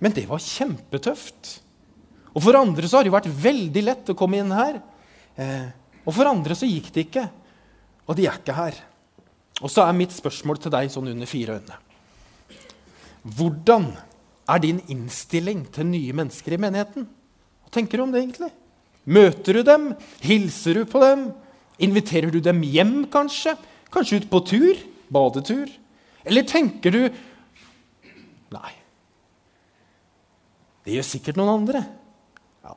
Men 0.00 0.14
det 0.16 0.24
var 0.30 0.40
kjempetøft. 0.40 1.58
Og 2.32 2.40
for 2.40 2.56
andre 2.56 2.88
så 2.88 2.98
har 2.98 3.06
det 3.06 3.12
vært 3.12 3.28
veldig 3.28 3.82
lett 3.84 4.08
å 4.10 4.16
komme 4.16 4.40
inn 4.40 4.54
her. 4.54 4.80
Eh, 5.36 5.68
og 6.06 6.16
for 6.16 6.30
andre 6.30 6.56
så 6.56 6.66
gikk 6.66 6.88
det 6.94 7.06
ikke. 7.06 7.26
Og 8.08 8.16
de 8.16 8.26
er 8.26 8.40
ikke 8.40 8.56
her. 8.56 8.80
Og 9.60 9.70
så 9.70 9.84
er 9.84 9.96
mitt 9.96 10.14
spørsmål 10.14 10.60
til 10.62 10.72
deg 10.74 10.90
sånn 10.90 11.10
under 11.12 11.28
fire 11.28 11.58
øyne. 11.58 11.76
Hvordan 13.22 13.90
er 14.50 14.62
din 14.62 14.80
innstilling 14.90 15.66
til 15.74 15.86
nye 15.90 16.16
mennesker 16.16 16.56
i 16.56 16.60
menigheten? 16.62 17.06
Hva 17.62 17.74
tenker 17.74 17.98
du 17.98 18.06
om 18.06 18.14
det 18.14 18.22
egentlig? 18.24 18.50
Møter 19.04 19.58
du 19.58 19.66
dem? 19.66 19.92
Hilser 20.22 20.80
du 20.80 20.88
på 20.88 21.02
dem? 21.02 21.28
Inviterer 21.82 22.32
du 22.32 22.40
dem 22.42 22.62
hjem, 22.66 23.02
kanskje? 23.12 23.54
Kanskje 23.92 24.22
ut 24.22 24.28
på 24.30 24.42
tur? 24.48 24.82
Badetur? 25.12 25.70
Eller 26.24 26.46
tenker 26.48 26.94
du 26.94 27.02
Nei. 28.52 28.72
Det 30.84 30.92
gjør 30.92 31.06
sikkert 31.08 31.38
noen 31.38 31.54
andre. 31.54 31.80
Ja. 32.60 32.74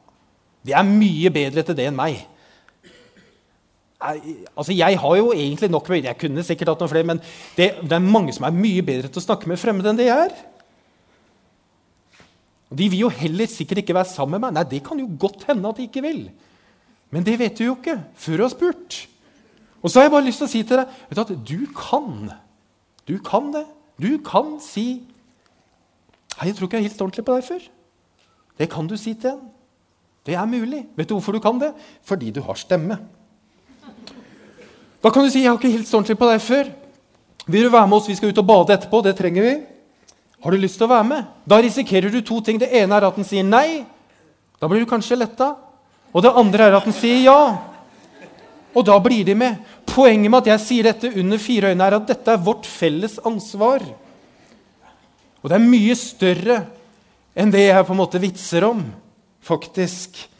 De 0.64 0.76
er 0.78 0.88
mye 0.88 1.32
bedre 1.36 1.66
til 1.68 1.76
det 1.76 1.90
enn 1.90 1.98
meg 1.98 2.22
altså 4.02 4.74
Jeg 4.76 5.00
har 5.00 5.16
jo 5.18 5.32
egentlig 5.32 5.70
nok 5.72 5.90
med 5.90 6.04
Jeg 6.04 6.18
kunne 6.20 6.44
sikkert 6.44 6.74
hatt 6.74 6.84
noen 6.84 6.92
flere, 6.92 7.08
men 7.08 7.22
det, 7.56 7.72
det, 7.82 7.96
er 7.96 8.04
mange 8.04 8.34
som 8.36 8.48
er 8.48 8.58
mye 8.58 8.84
bedre 8.86 9.10
til 9.10 9.22
å 9.22 9.26
snakke 9.26 9.50
med 9.50 9.60
fremmede 9.62 9.92
enn 9.92 10.00
det 10.00 10.10
jeg 10.10 10.28
er. 10.28 10.36
De 12.76 12.90
vil 12.92 13.06
jo 13.06 13.12
heller 13.14 13.48
sikkert 13.48 13.84
ikke 13.84 13.96
være 13.96 14.12
sammen 14.12 14.40
med 14.40 14.48
meg. 14.50 14.56
Nei, 14.58 14.70
det 14.76 14.84
kan 14.86 15.00
jo 15.00 15.08
godt 15.20 15.46
hende 15.48 15.70
at 15.70 15.80
de 15.80 15.88
ikke 15.88 16.04
vil. 16.04 16.26
Men 17.14 17.24
det 17.24 17.38
vet 17.40 17.56
du 17.58 17.68
jo 17.68 17.78
ikke 17.78 18.00
før 18.20 18.42
du 18.42 18.44
har 18.44 18.54
spurt. 18.54 18.98
Og 19.86 19.92
så 19.92 20.00
har 20.00 20.08
jeg 20.08 20.16
bare 20.16 20.26
lyst 20.26 20.42
til 20.42 20.48
å 20.48 20.52
si 20.52 20.64
til 20.66 20.82
deg 20.82 20.96
du, 21.14 21.22
at 21.22 21.34
du 21.48 21.60
kan. 21.78 22.32
Du 23.08 23.16
kan 23.24 23.52
det. 23.54 23.68
Du 24.02 24.18
kan 24.26 24.58
si 24.64 25.06
Hei, 26.36 26.50
jeg 26.50 26.58
tror 26.58 26.68
ikke 26.68 26.76
jeg 26.76 26.84
har 26.84 26.90
hilst 26.90 27.00
ordentlig 27.00 27.24
på 27.24 27.36
deg 27.38 27.46
før. 27.48 27.68
Det 28.60 28.66
kan 28.68 28.88
du 28.92 28.98
si 29.00 29.14
til 29.16 29.38
en. 29.38 29.44
Det 30.28 30.36
er 30.36 30.50
mulig. 30.50 30.82
Vet 30.98 31.08
du 31.08 31.14
hvorfor 31.16 31.32
du 31.32 31.40
kan 31.40 31.62
det? 31.62 31.70
Fordi 32.04 32.34
du 32.36 32.42
har 32.44 32.58
stemme. 32.60 32.98
Da 35.06 35.12
kan 35.12 35.24
du 35.24 35.30
si 35.30 35.44
'Jeg 35.44 35.52
har 35.52 35.58
ikke 35.60 35.70
hilst 35.70 35.94
ordentlig 35.94 36.18
på 36.18 36.26
deg 36.26 36.41
før'. 36.41 36.72
Vil 37.46 37.63
du 37.63 37.70
være 37.70 37.88
med 37.88 37.98
oss? 37.98 38.08
Vi 38.10 38.15
skal 38.15 38.30
ut 38.30 38.38
og 38.38 38.48
bade 38.48 38.74
etterpå. 38.74 39.04
Det 39.04 39.15
trenger 39.15 39.41
vi. 39.41 39.62
Har 40.44 40.52
du 40.52 40.58
lyst 40.58 40.78
til 40.78 40.88
å 40.88 40.89
være 40.89 41.04
med? 41.04 41.26
Da 41.48 41.62
risikerer 41.62 42.10
du 42.10 42.22
to 42.22 42.41
ting. 42.41 42.58
Det 42.60 42.74
ene 42.74 42.96
er 42.96 43.06
at 43.06 43.15
den 43.15 43.24
sier 43.24 43.44
nei. 43.44 43.86
Da 44.60 44.68
blir 44.68 44.80
du 44.80 44.89
kanskje 44.89 45.20
letta. 45.20 45.56
Og 46.12 46.24
det 46.24 46.34
andre 46.34 46.63
er 46.63 46.74
at 46.74 46.84
den 46.84 46.94
sier 46.94 47.22
ja. 47.22 47.58
Og 48.74 48.86
da 48.86 48.98
blir 49.00 49.24
de 49.24 49.36
med. 49.36 49.58
Poenget 49.86 50.32
med 50.32 50.39
at 50.39 50.48
jeg 50.48 50.60
sier 50.60 50.84
dette 50.84 51.13
under 51.20 51.38
fire 51.38 51.70
øyne, 51.70 51.86
er 51.86 51.94
at 51.94 52.08
dette 52.08 52.32
er 52.32 52.38
vårt 52.38 52.65
felles 52.65 53.20
ansvar. 53.20 53.86
Og 55.44 55.50
det 55.50 55.56
er 55.56 55.70
mye 55.70 55.96
større 55.96 56.65
enn 57.36 57.52
det 57.52 57.68
jeg 57.68 57.86
på 57.86 57.94
en 57.94 58.02
måte 58.02 58.20
vitser 58.20 58.63
om, 58.63 58.82
faktisk. 59.39 60.35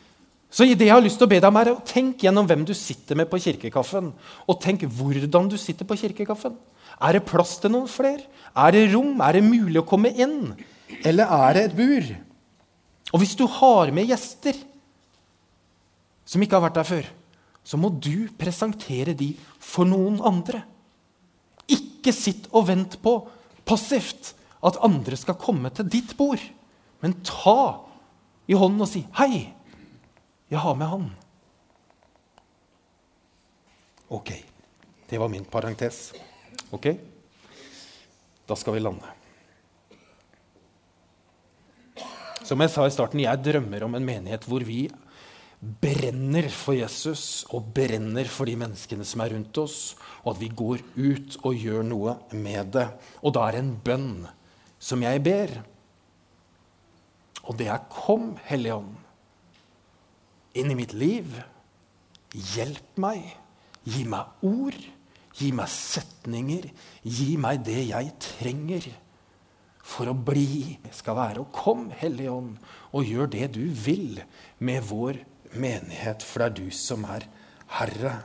Så 0.56 0.64
det 0.64 0.88
jeg 0.88 0.94
har 0.94 1.04
lyst 1.04 1.20
til 1.20 1.28
å 1.28 1.32
be 1.34 1.42
deg 1.42 1.50
om 1.50 1.58
er 1.60 1.74
å 1.74 1.82
tenke 1.84 2.30
gjennom 2.30 2.46
hvem 2.48 2.62
du 2.64 2.72
sitter 2.78 3.18
med 3.20 3.28
på 3.28 3.42
kirkekaffen. 3.44 4.14
Og 4.48 4.60
tenk 4.64 4.86
hvordan 4.88 5.50
du 5.52 5.58
sitter 5.60 5.88
på 5.88 5.98
kirkekaffen. 6.00 6.56
Er 7.04 7.18
det 7.18 7.26
plass 7.28 7.58
til 7.60 7.74
noen 7.74 7.90
flere? 7.92 8.24
Er 8.56 8.72
det 8.72 8.86
rom? 8.94 9.20
Er 9.20 9.36
det 9.36 9.44
mulig 9.44 9.82
å 9.82 9.88
komme 9.88 10.14
inn? 10.16 10.54
Eller 11.04 11.28
er 11.28 11.58
det 11.58 11.64
et 11.66 11.76
bur? 11.76 12.08
Og 13.12 13.20
hvis 13.20 13.36
du 13.36 13.44
har 13.52 13.92
med 13.96 14.08
gjester 14.08 14.56
som 16.26 16.42
ikke 16.42 16.56
har 16.56 16.64
vært 16.70 16.80
der 16.80 16.88
før, 16.88 17.12
så 17.66 17.78
må 17.82 17.92
du 17.92 18.30
presentere 18.40 19.16
de 19.18 19.34
for 19.60 19.90
noen 19.90 20.22
andre. 20.24 20.64
Ikke 21.68 22.14
sitt 22.16 22.48
og 22.54 22.70
vent 22.70 22.96
på 23.04 23.18
passivt 23.68 24.32
at 24.66 24.80
andre 24.86 25.20
skal 25.20 25.38
komme 25.42 25.68
til 25.76 25.90
ditt 25.92 26.16
bord. 26.18 26.42
Men 27.04 27.20
ta 27.28 27.84
i 28.48 28.56
hånden 28.56 28.86
og 28.86 28.90
si 28.90 29.04
'Hei, 29.20 29.52
jeg 30.52 30.62
har 30.62 30.76
med 30.78 30.88
han. 30.88 31.06
Ok. 34.08 34.32
Det 35.10 35.18
var 35.18 35.30
min 35.30 35.46
parentes. 35.46 36.14
Ok? 36.70 36.88
Da 38.46 38.56
skal 38.56 38.74
vi 38.74 38.84
lande. 38.84 39.14
Som 42.46 42.62
jeg 42.62 42.70
sa 42.70 42.86
i 42.86 42.94
starten, 42.94 43.24
jeg 43.24 43.42
drømmer 43.42 43.88
om 43.88 43.98
en 43.98 44.06
menighet 44.06 44.46
hvor 44.46 44.62
vi 44.66 44.84
brenner 45.82 46.46
for 46.54 46.78
Jesus 46.78 47.46
og 47.50 47.72
brenner 47.74 48.28
for 48.30 48.46
de 48.46 48.54
menneskene 48.60 49.06
som 49.08 49.24
er 49.24 49.34
rundt 49.34 49.58
oss, 49.58 49.96
og 50.22 50.36
at 50.36 50.42
vi 50.44 50.52
går 50.54 50.84
ut 50.94 51.40
og 51.42 51.58
gjør 51.58 51.88
noe 51.88 52.20
med 52.38 52.70
det. 52.76 52.86
Og 53.26 53.34
da 53.34 53.48
er 53.48 53.58
det 53.58 53.64
en 53.64 53.74
bønn 53.88 54.12
som 54.78 55.02
jeg 55.02 55.24
ber. 55.26 55.56
Og 57.50 57.58
det 57.58 57.68
er 57.68 57.82
'Kom, 57.90 58.38
Hellige 58.46 58.74
Ånd' 58.74 59.05
inn 60.56 60.74
i 60.74 60.78
mitt 60.78 60.96
liv. 60.98 61.32
Hjelp 62.56 63.00
meg. 63.02 63.26
Gi 63.86 64.04
meg 64.10 64.46
ord. 64.46 64.78
Gi 65.36 65.52
meg 65.56 65.72
setninger. 65.72 66.70
Gi 67.04 67.34
meg 67.42 67.64
det 67.68 67.82
jeg 67.92 68.14
trenger 68.24 68.92
for 69.86 70.10
å 70.10 70.18
bli 70.18 70.76
skal 70.96 71.20
være. 71.20 71.44
Og 71.44 71.52
kom, 71.56 71.90
Hellige 71.94 72.34
Ånd, 72.34 72.56
og 72.96 73.06
gjør 73.06 73.32
det 73.36 73.52
du 73.58 73.66
vil 73.86 74.22
med 74.58 74.86
vår 74.90 75.22
menighet, 75.56 76.26
for 76.26 76.42
det 76.42 76.48
er 76.48 76.56
du 76.58 76.72
som 76.76 77.06
er 77.08 77.28
Herre. 77.78 78.16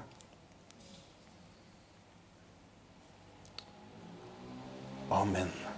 Amen. 5.10 5.69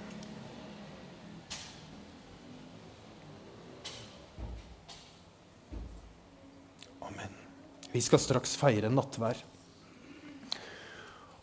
Vi 7.93 8.01
skal 8.01 8.21
straks 8.23 8.55
feire 8.57 8.89
nattvær. 8.93 9.37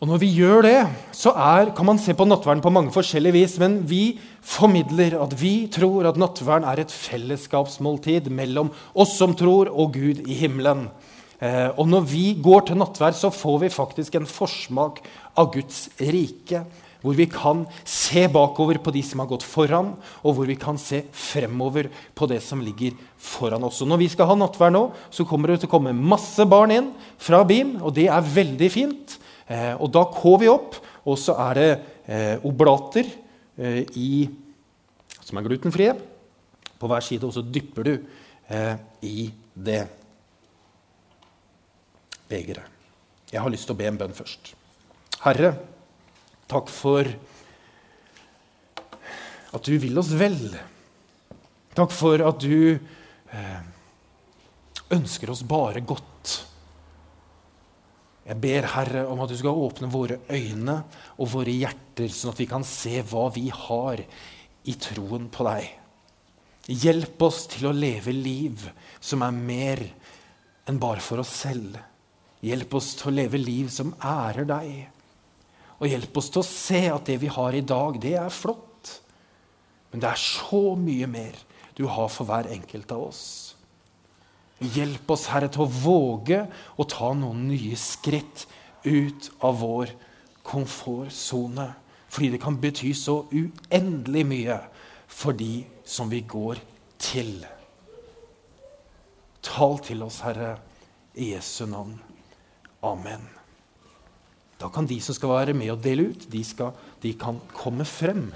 Og 0.00 0.08
Når 0.08 0.20
vi 0.22 0.30
gjør 0.32 0.62
det, 0.64 0.78
så 1.12 1.34
er, 1.36 1.74
kan 1.76 1.84
man 1.84 1.98
se 2.00 2.14
på 2.16 2.24
nattverden 2.24 2.62
på 2.64 2.72
mange 2.72 2.92
forskjellige 2.94 3.36
vis. 3.36 3.58
Men 3.60 3.82
vi 3.84 4.16
formidler 4.40 5.18
at 5.20 5.34
vi 5.36 5.68
tror 5.68 6.08
at 6.08 6.16
nattverden 6.16 6.64
er 6.64 6.80
et 6.80 6.94
fellesskapsmåltid 6.94 8.30
mellom 8.32 8.72
oss 8.96 9.12
som 9.20 9.36
tror, 9.36 9.68
og 9.68 9.92
Gud 9.98 10.22
i 10.24 10.38
himmelen. 10.40 10.86
Eh, 11.36 11.68
og 11.76 11.84
når 11.92 12.08
vi 12.08 12.24
går 12.40 12.64
til 12.70 12.80
nattverd, 12.80 13.18
så 13.20 13.28
får 13.28 13.60
vi 13.66 13.72
faktisk 13.72 14.16
en 14.16 14.28
forsmak 14.28 15.02
av 15.36 15.52
Guds 15.52 15.90
rike. 16.00 16.64
Hvor 17.00 17.16
vi 17.16 17.26
kan 17.30 17.62
se 17.88 18.26
bakover 18.28 18.80
på 18.82 18.92
de 18.92 19.02
som 19.06 19.22
har 19.22 19.30
gått 19.30 19.46
foran, 19.46 19.94
og 20.20 20.36
hvor 20.36 20.48
vi 20.48 20.58
kan 20.60 20.78
se 20.80 21.02
fremover 21.16 21.88
på 22.16 22.28
det 22.28 22.42
som 22.44 22.60
ligger 22.64 22.96
foran 23.16 23.64
oss. 23.64 23.80
Og 23.80 23.88
når 23.88 24.02
vi 24.02 24.10
skal 24.12 24.28
ha 24.28 24.36
nattverd 24.36 24.76
nå, 24.76 24.84
så 25.08 25.24
kommer 25.28 25.52
det 25.52 25.62
til 25.62 25.70
å 25.70 25.74
komme 25.78 25.96
masse 25.96 26.44
barn 26.48 26.74
inn 26.76 26.92
fra 27.20 27.42
BIM, 27.48 27.78
og 27.80 27.94
det 27.96 28.10
er 28.12 28.32
veldig 28.36 28.70
fint. 28.72 29.16
Eh, 29.48 29.72
og 29.80 29.88
da 29.94 30.04
kår 30.12 30.38
vi 30.44 30.52
opp, 30.52 30.76
og 31.08 31.16
så 31.18 31.36
er 31.48 31.58
det 31.58 31.70
eh, 32.04 32.36
oblater 32.46 33.08
eh, 33.56 33.82
i, 33.96 34.28
som 35.24 35.40
er 35.40 35.48
glutenfrie 35.48 35.96
på 36.80 36.88
hver 36.90 37.04
side, 37.04 37.26
og 37.26 37.34
så 37.36 37.44
dypper 37.44 37.88
du 37.88 37.94
eh, 37.96 38.76
i 39.04 39.30
det 39.54 39.82
begeret. 42.30 42.78
Jeg 43.30 43.42
har 43.42 43.52
lyst 43.52 43.68
til 43.68 43.76
å 43.76 43.78
be 43.78 43.86
en 43.86 43.98
bønn 43.98 44.16
først. 44.16 44.54
Herre, 45.22 45.52
takk 46.50 46.70
for 46.72 47.06
at 49.50 49.66
du 49.66 49.76
vil 49.82 49.98
oss 49.98 50.12
vel. 50.18 50.38
Takk 51.74 51.92
for 51.94 52.22
at 52.26 52.42
du 52.42 52.74
eh, 52.74 53.60
ønsker 54.94 55.32
oss 55.32 55.42
bare 55.46 55.82
godt. 55.82 56.36
Jeg 58.30 58.38
ber, 58.38 58.66
Herre, 58.74 59.06
om 59.10 59.22
at 59.24 59.32
du 59.32 59.36
skal 59.38 59.58
åpne 59.58 59.90
våre 59.90 60.20
øyne 60.30 60.76
og 61.18 61.32
våre 61.32 61.54
hjerter, 61.54 62.10
sånn 62.14 62.34
at 62.34 62.42
vi 62.42 62.48
kan 62.50 62.66
se 62.66 63.00
hva 63.10 63.26
vi 63.34 63.48
har 63.50 64.02
i 64.70 64.76
troen 64.78 65.30
på 65.32 65.46
deg. 65.48 65.66
Hjelp 66.70 67.22
oss 67.26 67.46
til 67.50 67.70
å 67.70 67.74
leve 67.74 68.12
liv 68.14 68.68
som 69.02 69.24
er 69.26 69.34
mer 69.34 69.82
enn 70.70 70.78
bare 70.78 71.02
for 71.02 71.22
oss 71.22 71.32
selv. 71.42 71.78
Hjelp 72.44 72.76
oss 72.78 72.92
til 73.00 73.10
å 73.10 73.16
leve 73.16 73.40
liv 73.40 73.72
som 73.72 73.94
ærer 73.98 74.46
deg. 74.46 74.99
Og 75.80 75.88
hjelp 75.88 76.18
oss 76.20 76.28
til 76.32 76.42
å 76.42 76.46
se 76.46 76.82
at 76.92 77.06
det 77.08 77.16
vi 77.22 77.30
har 77.32 77.56
i 77.56 77.64
dag, 77.64 77.96
det 78.00 78.16
er 78.20 78.32
flott. 78.32 79.00
Men 79.90 80.02
det 80.02 80.10
er 80.10 80.20
så 80.20 80.74
mye 80.78 81.08
mer 81.10 81.38
du 81.78 81.86
har 81.88 82.10
for 82.12 82.28
hver 82.28 82.50
enkelt 82.52 82.92
av 82.92 83.06
oss. 83.08 83.24
Hjelp 84.60 85.08
oss, 85.10 85.24
Herre, 85.32 85.48
til 85.48 85.64
å 85.64 85.72
våge 85.72 86.42
å 86.76 86.84
ta 86.84 87.14
noen 87.16 87.46
nye 87.48 87.78
skritt 87.80 88.44
ut 88.84 89.30
av 89.40 89.62
vår 89.62 89.94
komfortsone. 90.44 91.70
Fordi 92.10 92.34
det 92.34 92.42
kan 92.42 92.58
bety 92.60 92.92
så 92.96 93.22
uendelig 93.32 94.26
mye 94.28 94.60
for 95.08 95.32
de 95.32 95.64
som 95.86 96.12
vi 96.12 96.20
går 96.28 96.60
til. 97.00 97.38
Tal 99.40 99.80
til 99.80 100.04
oss, 100.04 100.20
Herre, 100.26 100.58
i 101.16 101.32
Jesu 101.32 101.64
navn. 101.70 101.96
Amen. 102.84 103.39
Da 104.60 104.68
kan 104.68 104.86
de 104.86 104.98
som 105.00 105.16
skal 105.16 105.32
være 105.32 105.56
med 105.56 105.72
og 105.72 105.82
dele 105.84 106.10
ut, 106.12 106.26
de, 106.32 106.44
skal, 106.44 106.74
de 107.00 107.14
kan 107.16 107.40
komme 107.56 107.86
frem. 107.88 108.28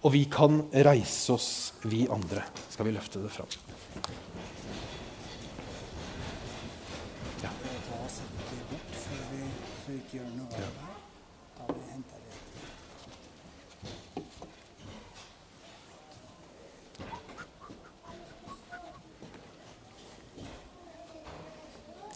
Og 0.00 0.14
vi 0.14 0.24
kan 0.32 0.62
reise 0.72 1.36
oss, 1.36 1.50
vi 1.84 2.06
andre. 2.08 2.46
Skal 2.72 2.88
vi 2.88 2.96
løfte 2.96 3.20
det 3.20 3.34
fram? 3.34 3.69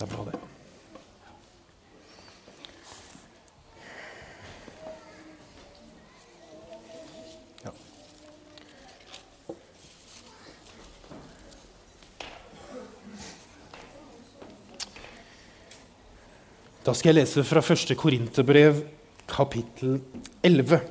Det 0.04 0.12
er 0.12 0.26
det. 0.28 0.38
Ja. 7.64 7.70
Da 16.84 16.92
skal 16.92 17.14
jeg 17.14 17.22
lese 17.22 17.44
fra 17.48 17.62
1. 17.64 17.94
Korinterbrev, 17.96 18.82
kapittel 19.24 20.02
11, 20.44 20.82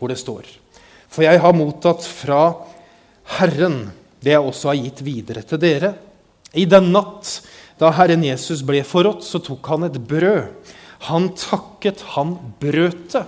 hvor 0.00 0.10
det 0.10 0.18
står 0.18 0.50
For 1.06 1.22
jeg 1.22 1.38
har 1.38 1.54
mottatt 1.54 2.02
fra 2.02 2.40
Herren 3.38 3.84
det 4.18 4.34
jeg 4.34 4.42
også 4.42 4.72
har 4.72 4.80
gitt 4.80 5.04
videre 5.06 5.46
til 5.46 5.62
dere. 5.62 5.92
I 6.58 6.64
den 6.66 6.90
natt 6.90 7.30
da 7.80 7.92
Herren 7.92 8.24
Jesus 8.24 8.62
ble 8.64 8.80
forrådt, 8.86 9.24
så 9.24 9.40
tok 9.44 9.66
han 9.72 9.86
et 9.88 9.98
brød. 10.08 10.48
Han 11.10 11.30
takket, 11.36 12.02
han 12.16 12.36
brøt 12.60 13.12
det. 13.12 13.26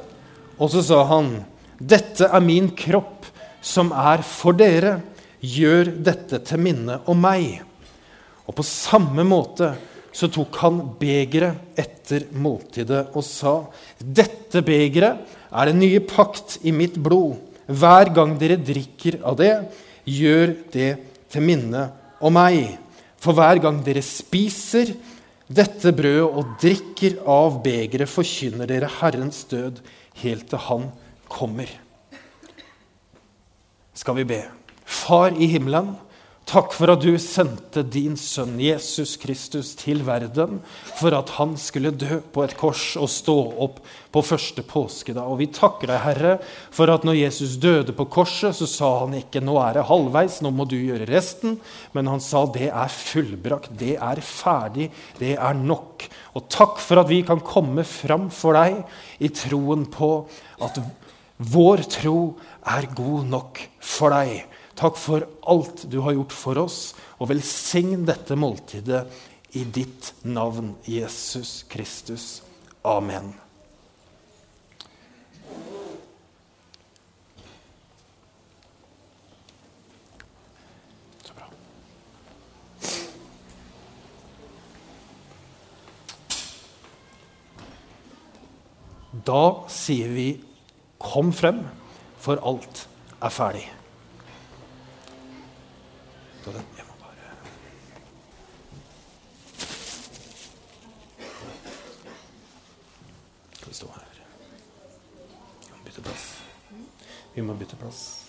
Og 0.58 0.72
så 0.72 0.82
sa 0.82 1.04
han, 1.06 1.44
'Dette 1.78 2.26
er 2.26 2.40
min 2.42 2.70
kropp, 2.74 3.26
som 3.62 3.92
er 3.92 4.22
for 4.26 4.52
dere. 4.52 5.00
Gjør 5.40 5.92
dette 6.02 6.40
til 6.42 6.58
minne 6.58 7.00
om 7.06 7.20
meg.' 7.20 7.62
Og 8.48 8.56
på 8.56 8.64
samme 8.64 9.22
måte 9.22 9.74
så 10.12 10.26
tok 10.32 10.56
han 10.64 10.80
begeret 10.98 11.78
etter 11.78 12.24
måltidet 12.32 13.14
og 13.14 13.22
sa, 13.22 13.68
'Dette 14.00 14.64
begeret 14.64 15.28
er 15.52 15.64
den 15.66 15.78
nye 15.78 16.00
pakt 16.00 16.58
i 16.64 16.72
mitt 16.72 16.96
blod.' 16.96 17.36
Hver 17.68 18.08
gang 18.16 18.38
dere 18.40 18.56
drikker 18.56 19.20
av 19.28 19.36
det, 19.36 19.52
gjør 20.08 20.54
det 20.72 20.90
til 21.28 21.42
minne 21.44 21.90
om 22.24 22.32
meg. 22.32 22.78
For 23.18 23.34
hver 23.34 23.60
gang 23.62 23.80
dere 23.86 24.02
spiser 24.04 24.94
dette 25.48 25.92
brødet 25.96 26.28
og 26.28 26.56
drikker 26.60 27.18
av 27.28 27.60
begeret, 27.64 28.10
forkynner 28.10 28.68
dere 28.68 28.90
Herrens 29.00 29.42
død 29.48 29.80
helt 30.22 30.48
til 30.50 30.64
Han 30.68 30.90
kommer. 31.28 31.70
Skal 33.98 34.20
vi 34.20 34.28
be. 34.28 34.42
Far 34.84 35.34
i 35.34 35.48
himmelen. 35.50 35.96
Takk 36.48 36.70
for 36.72 36.88
at 36.88 37.02
du 37.04 37.10
sendte 37.20 37.82
din 37.84 38.14
sønn 38.16 38.54
Jesus 38.56 39.18
Kristus 39.20 39.74
til 39.76 39.98
verden 40.06 40.62
for 40.96 41.12
at 41.12 41.34
han 41.36 41.50
skulle 41.60 41.90
dø 41.92 42.22
på 42.32 42.40
et 42.46 42.54
kors 42.56 42.94
og 42.96 43.10
stå 43.12 43.34
opp 43.66 43.82
på 44.14 44.22
første 44.24 44.64
påskedag. 44.64 45.28
Og 45.28 45.42
vi 45.42 45.50
takker 45.52 45.92
deg, 45.92 46.00
Herre, 46.06 46.32
for 46.72 46.88
at 46.88 47.04
når 47.04 47.18
Jesus 47.18 47.58
døde 47.60 47.92
på 47.92 48.08
korset, 48.08 48.56
så 48.56 48.64
sa 48.64 48.88
han 49.02 49.18
ikke 49.20 49.44
'nå 49.44 49.58
er 49.60 49.76
det 49.76 49.86
halvveis, 49.90 50.40
nå 50.40 50.48
må 50.48 50.64
du 50.64 50.78
gjøre 50.80 51.10
resten', 51.12 51.60
men 51.92 52.06
han 52.06 52.20
sa 52.20 52.46
'det 52.46 52.72
er 52.72 52.88
fullbrakt, 52.88 53.76
det 53.76 53.98
er 54.00 54.16
ferdig, 54.16 54.90
det 55.20 55.36
er 55.36 55.52
nok'. 55.52 56.08
Og 56.34 56.48
takk 56.48 56.78
for 56.80 56.96
at 57.00 57.10
vi 57.10 57.20
kan 57.28 57.40
komme 57.40 57.84
fram 57.84 58.30
for 58.30 58.54
deg 58.54 58.86
i 59.20 59.28
troen 59.28 59.84
på 59.84 60.26
at 60.62 60.80
vår 61.38 61.84
tro 61.92 62.38
er 62.64 62.88
god 62.96 63.24
nok 63.28 63.60
for 63.80 64.08
deg. 64.08 64.48
Takk 64.78 64.94
for 64.94 65.24
alt 65.50 65.82
du 65.90 65.98
har 66.04 66.14
gjort 66.14 66.34
for 66.38 66.58
oss, 66.62 66.78
og 67.18 67.32
velsign 67.32 68.04
dette 68.06 68.36
måltidet 68.38 69.02
i 69.58 69.64
ditt 69.64 70.12
navn, 70.22 70.76
Jesus 70.86 71.64
Kristus. 71.66 72.44
Amen. 72.86 73.32
Så 81.26 81.34
bra. 81.34 81.48
Da 89.10 89.42
sier 89.66 90.14
vi 90.14 90.28
'kom 90.98 91.32
frem', 91.32 91.66
for 92.20 92.38
alt 92.46 92.86
er 93.22 93.28
ferdig 93.30 93.77
på 96.52 96.58
den. 96.58 96.66
Jeg 96.76 96.84
må 96.88 96.92
bare 97.00 97.14
Skal 103.54 103.68
vi 103.68 103.74
stå 103.74 103.86
her? 103.86 104.04
Vi 105.60 105.72
må 105.72 105.84
bytte 105.84 106.02
plass. 106.02 106.42
Vi 107.34 107.42
må 107.42 107.54
bytte 107.54 107.76
plass. 107.76 108.24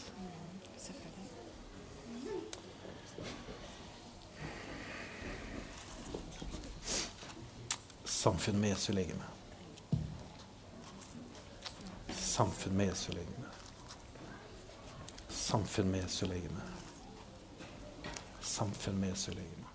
Samfunn 8.06 8.60
med 8.60 8.70
Jesu 8.70 8.94
legeme. 8.94 9.24
Samfunn 12.16 12.76
med 12.76 12.92
Jesu 12.92 13.14
legeme. 13.14 13.48
Samfunn 15.30 15.92
med 15.92 16.04
Jesu 16.04 16.26
legeme 16.26 16.62
samfunn 18.60 19.00
med 19.00 19.10
Jesu 19.10 19.32
legeme. 19.32 19.69